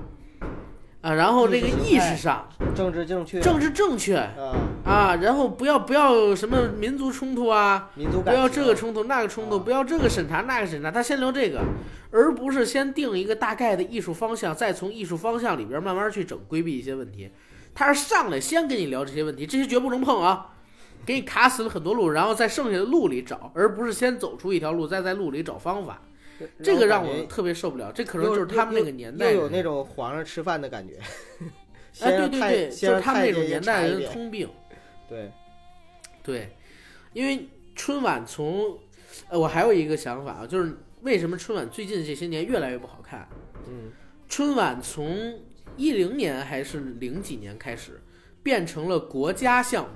[1.05, 11.61] 啊，然后这个意意识上政治正确，政治正确啊，啊，然后不要不要什么民族冲突啊，民族，不要这个冲突那个冲突，啊不要这个审查那个审查，他先聊这个，
[12.11, 17.31] 而不是先定一个大概的艺术方向，再从艺术方向里边慢慢去整，规避一些问题。
[17.75, 20.53] 他是上来先跟你聊这些问题，这些绝不能碰啊，
[21.05, 26.01] 给你卡死了很多路，然后在剩下的路里找，而不是先走出一条路，再在路里找方法。
[26.63, 30.99] 这个让我特别受不了，这可能就是他们那个年代有那种皇上吃饭的感觉。
[32.01, 34.49] 哎，对对对，就是他们那种年代人的通病。
[35.09, 35.31] 对，
[36.23, 36.57] 对，
[37.13, 38.79] 因为春晚从，
[39.29, 43.29] 呃，我还有一个想法啊，就是为什么春晚最近这些年越来越不好看？
[43.69, 43.93] 嗯，
[44.29, 45.39] 春晚从
[45.77, 48.01] 一零年还是零几年开始，
[48.43, 49.91] 变成了国家项目，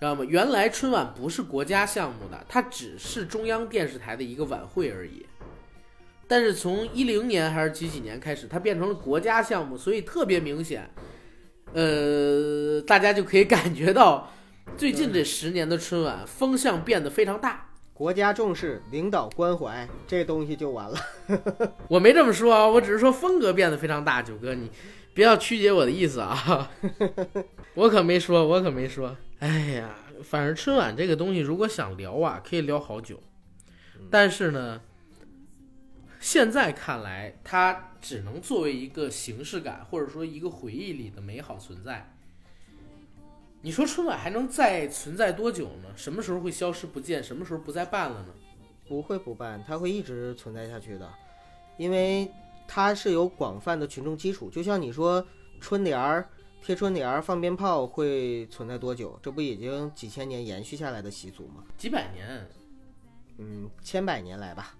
[0.00, 0.24] 知道吗？
[0.26, 5.26] 原来春晚不是国家项目的，它只是中央电视台的一个晚会而已。
[6.26, 10.88] 但是从一零年还是几几年开始，它变成了国家项目，所以特别明显，
[11.74, 14.32] 呃，大家就可以感觉到
[14.76, 17.69] 最近这十年的春晚风向变得非常大。
[18.00, 20.98] 国家重视，领导关怀，这东西就完了。
[21.86, 24.22] 我没这么说啊，我只是说风格变得非常大。
[24.22, 24.70] 九哥，你
[25.14, 26.70] 不要曲解我的意思啊，
[27.76, 29.14] 我可没说，我可没说。
[29.40, 33.22] 哎呀，反正春晚这个东西，如果想聊啊，可以聊好久。
[34.10, 34.80] 但是呢，
[36.18, 42.14] 现在看来，它只能作为一个形式感，或者说一个回忆里的美好存在。
[43.62, 45.88] 你说春晚还能再存在多久呢？
[45.94, 47.22] 什么时候会消失不见？
[47.22, 48.34] 什么时候不再办了呢？
[48.88, 51.08] 不会不办，它会一直存在下去的，
[51.76, 52.30] 因为
[52.66, 54.48] 它是有广泛的群众基础。
[54.48, 55.24] 就像你说
[55.60, 56.26] 春联儿、
[56.62, 59.18] 贴春联儿、放鞭炮会存在多久？
[59.22, 61.62] 这不已经几千年延续下来的习俗吗？
[61.76, 62.48] 几百年，
[63.36, 64.74] 嗯，千百年来吧。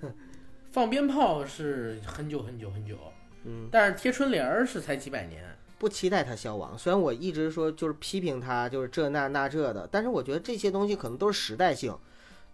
[0.70, 2.96] 放鞭炮是很久很久很久，
[3.44, 5.42] 嗯，但是贴春联儿是才几百年。
[5.80, 6.76] 不期待它消亡。
[6.76, 11.96] 虽然我一直说就是批评它，就是这那那这的，但是我觉得这些东西可能都是时代性，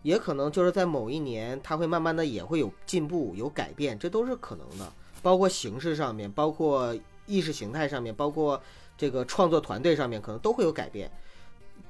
[0.02, 4.92] 也可能就是在某一年它会慢慢的也会有进步、有改变，这都是可能的。
[5.22, 6.96] 包括形式上面，包括
[7.26, 8.62] 意识形态上面，包括
[8.96, 11.10] 这个创作团队上面可能都会有改变。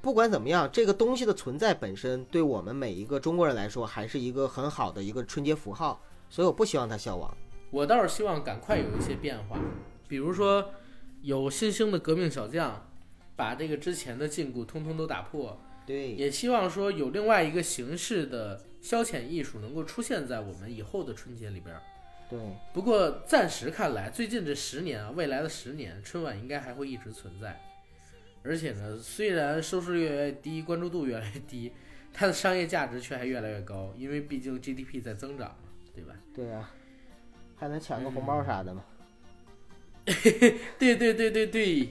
[0.00, 7.36] 不管怎么样，这个东西的存在本身对我们每一个中国人来说，还是一个很好的一个春节符号，所以我不希望它消亡。
[7.70, 9.58] 我倒是希望赶快有一些变化，
[10.08, 10.70] 比如说
[11.26, 12.88] 有新兴的革命小将，
[13.34, 15.60] 把这个之前的禁锢通通都打破。
[15.84, 21.82] 对，也希望说有另外一个形式的消遣艺术能够出现在我们以后的春节里边儿。
[22.30, 22.38] 对，
[22.72, 27.60] 不过暂时看来，最近这十年啊，未来的十年，春晚应该还会一直存在。
[28.44, 31.72] 而且呢，虽然收视率越来越低，关注度越来越低，
[32.12, 35.56] 它的商业价值却还越来越高，因为毕竟 GDP 在增长，
[35.92, 36.14] 对吧？
[36.32, 36.70] 对啊，
[37.56, 38.84] 还能抢个红包啥的嘛。
[40.78, 41.88] 对对对对对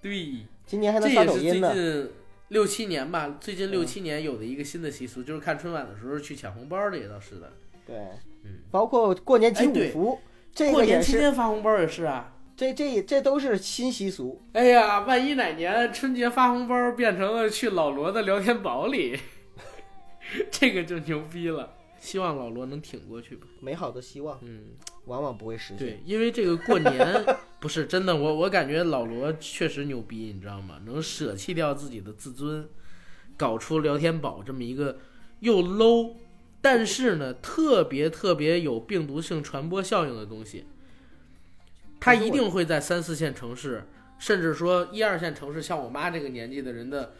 [0.00, 1.74] 对，今年还能这也是最刷抖音呢。
[1.74, 2.10] 近
[2.48, 7.52] 六七年吧，最近六嗯七年有的一个新的习俗，就是看春晚的时候去抢红包，这也倒是的。
[7.86, 7.96] 对，
[8.44, 10.18] 嗯，包括过年集五福，
[10.54, 12.34] 这过年期间发红包也是啊。
[12.56, 14.42] 这这这都是新习俗。
[14.52, 19.16] 哎呀，万一哪年春节发红包变成了去老罗的聊天宝里，
[20.50, 21.74] 这个就牛逼了。
[22.00, 23.46] 希望老罗能挺过去吧。
[23.60, 24.70] 美好的希望嗯，
[25.08, 25.78] 往往不会实现。
[25.78, 27.24] 对，因为这个过年
[27.58, 30.80] 不是真的，我我感觉老罗确实牛逼，你知道吗？
[30.84, 32.68] 能舍弃掉自己的自尊，
[33.36, 34.98] 搞出聊天宝这么一个
[35.40, 36.14] 又 low，
[36.60, 40.66] 但是呢特别特别有病毒性传播效应的东西。
[42.00, 43.84] 它一定会在三四线城市，
[44.20, 47.12] 甚至说一二线城市，像我妈这个年纪的人的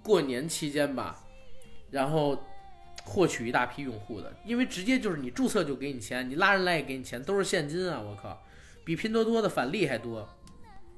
[0.00, 1.24] 过年期间吧，
[1.90, 2.44] 然后
[3.04, 8.00] 获取一大批用户的，因为直接就是你注册就给你钱，你拉人来也给你钱，都是现金啊！
[8.00, 8.42] 我靠，
[8.84, 10.28] 比拼多多的返利还多。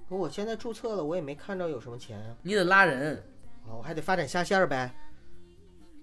[0.08, 2.36] 可我现在注册了，我也没看着有什么钱啊。
[2.42, 3.16] 你得拉人，
[3.66, 4.94] 哦，我还得发展下线儿呗。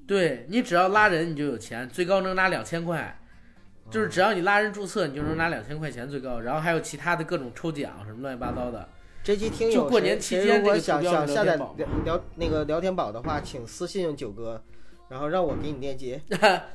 [0.07, 3.17] 对你只要拉人你就有钱，最高能拿两千块，
[3.89, 8.89] 就是只要你拉人注册，你就能拿两千块钱最高，然后还有其他的各种抽奖什么乱七八糟的。
[9.23, 14.61] 这期听友就过年期间如果这个想想下载聊聊聊那个聊天宝的话，请私信九哥，
[15.11, 16.21] 然后让我给你链接。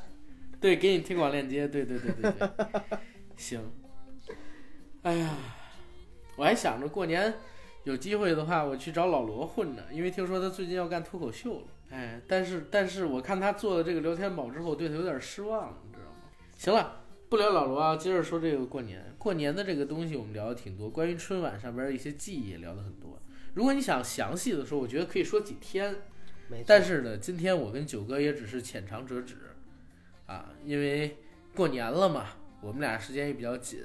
[0.60, 2.48] 对，给你推广链接，对对对对对，
[3.34, 3.60] 行。
[5.00, 5.34] 哎呀，
[6.36, 7.32] 我还想着过年
[7.84, 11.66] 有机会的话，我去找老罗混呢，因为听说他最近要干脱口秀了。
[11.90, 16.16] 哎，但是但是我看他做了这个聊天宝之后，对他有点失望，你知道吗？
[16.58, 19.14] 行了，不聊老罗啊，接着说这个过年。
[19.18, 23.18] 过年的这个东西我们聊的挺多，关于春晚上边的一些记忆也聊的很多。
[23.54, 25.94] 如果你想详细的说，我觉得可以说几天。
[26.48, 29.34] 没，但是呢，今天我跟九哥也只是浅尝辄止，
[30.26, 31.16] 啊，因为
[31.54, 32.28] 过年了嘛，
[32.60, 33.80] 我们俩时间也比较紧，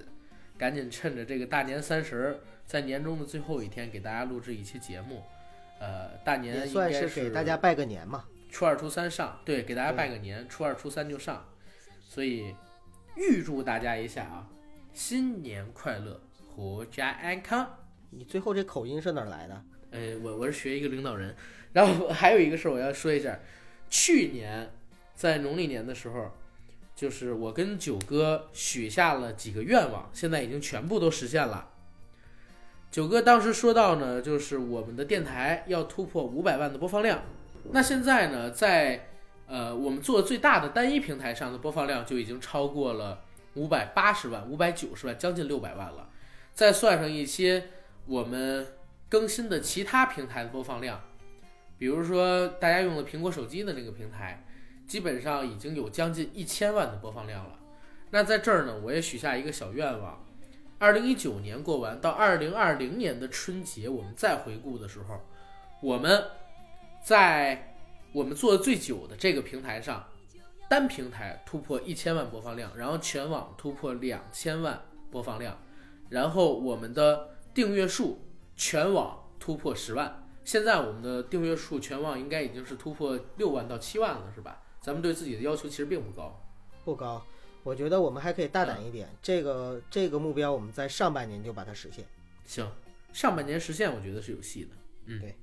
[0.58, 5.24] 赶紧趁着这个大年三十儿，在年终的最后一天给大家录制一期节目。
[5.80, 8.26] 呃，大年也算是给大家拜个年嘛。
[8.52, 11.44] 初二、初三上，对，给大家拜个年，初二、初三就上，
[12.02, 12.54] 所以
[13.16, 14.48] 预祝大家一下啊，
[14.94, 16.22] 新年快乐，
[16.56, 17.68] 阖家安康。
[18.12, 19.64] 你最后这口音是哪儿来的？
[19.92, 21.36] 呃，我我是学一个领导人，
[21.74, 23.40] 然后还有一个事儿我要说一下，
[23.90, 24.72] 去年
[25.16, 26.32] 在农历年的时候，
[26.96, 31.70] 就是我跟九哥许下了几个愿望，现在已经全部都实现了。
[32.90, 37.24] 九哥当时说到呢，就是我们的电台要突破五百万的播放量，
[37.72, 39.08] 那现在呢，在
[39.48, 43.22] 呃我们做最大的单一平台上的播放量就已经超过了
[43.54, 46.10] 五百八十万、五百九十万，将近六百万了，
[46.54, 47.66] 再算上一些
[48.06, 48.68] 我们
[49.12, 51.02] 更新的其他平台的播放量，
[51.78, 54.46] 比如说大家用的苹果手机的那个平台，
[54.88, 57.60] 基本上已经有将近一千万的播放量了。
[58.12, 60.26] 那在这儿呢，我也许下一个小愿望：
[60.80, 65.20] 二零一九年过完，到二零二零年的春节，我们再回顾的时候，
[65.82, 66.24] 我们
[67.04, 67.76] 在
[68.14, 70.08] 我们做的最久的这个平台上，
[70.70, 74.82] 单平台突破一千万播放量，然后全网突破两千万
[75.12, 75.60] 播放量，
[76.08, 78.26] 然后我们的订阅数
[78.56, 80.28] 全网突破十万。
[80.44, 84.62] 现在我们的订阅数全网应该已经是突破六万到七万了，是吧？
[84.82, 86.42] 咱们对自己的要求其实并不高。
[86.84, 87.24] 不高，
[87.62, 89.08] 我觉得我们还可以大胆一点。
[89.22, 92.04] 这个这个目标，我们在上半年就把它实现。
[92.44, 92.68] 行，
[93.14, 94.70] 上半年实现，我觉得是有戏的。
[95.06, 95.38] 嗯，对，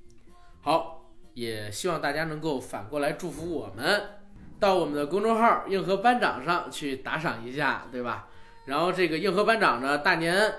[0.61, 4.19] 好，也希望大家能够反过来祝福我们，
[4.59, 8.27] 到我们的公众号“硬核班长”上去打赏一下，对吧？
[8.65, 10.53] 然后这个硬核班长呢，大年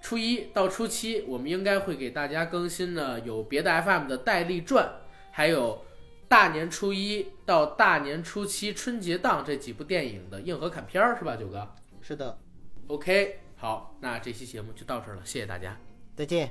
[0.00, 4.90] 初一到初七，我们应该会给大家更新呢有别的 FM 的戴笠传，
[5.30, 5.84] 还有
[6.26, 11.68] 大年初一到大年初七春节档这几部电影的硬核砍片儿，是吧，九哥
[12.00, 12.38] 是的
[12.86, 15.76] ，？OK，好，那这期节目就到这儿了，谢谢大家。
[16.16, 16.50] 再见。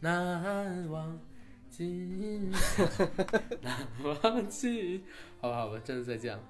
[0.00, 1.18] 难忘
[1.70, 2.84] 今宵，
[3.62, 3.74] 难
[4.22, 5.04] 忘记。
[5.40, 6.42] 好吧，好吧，真的再见了。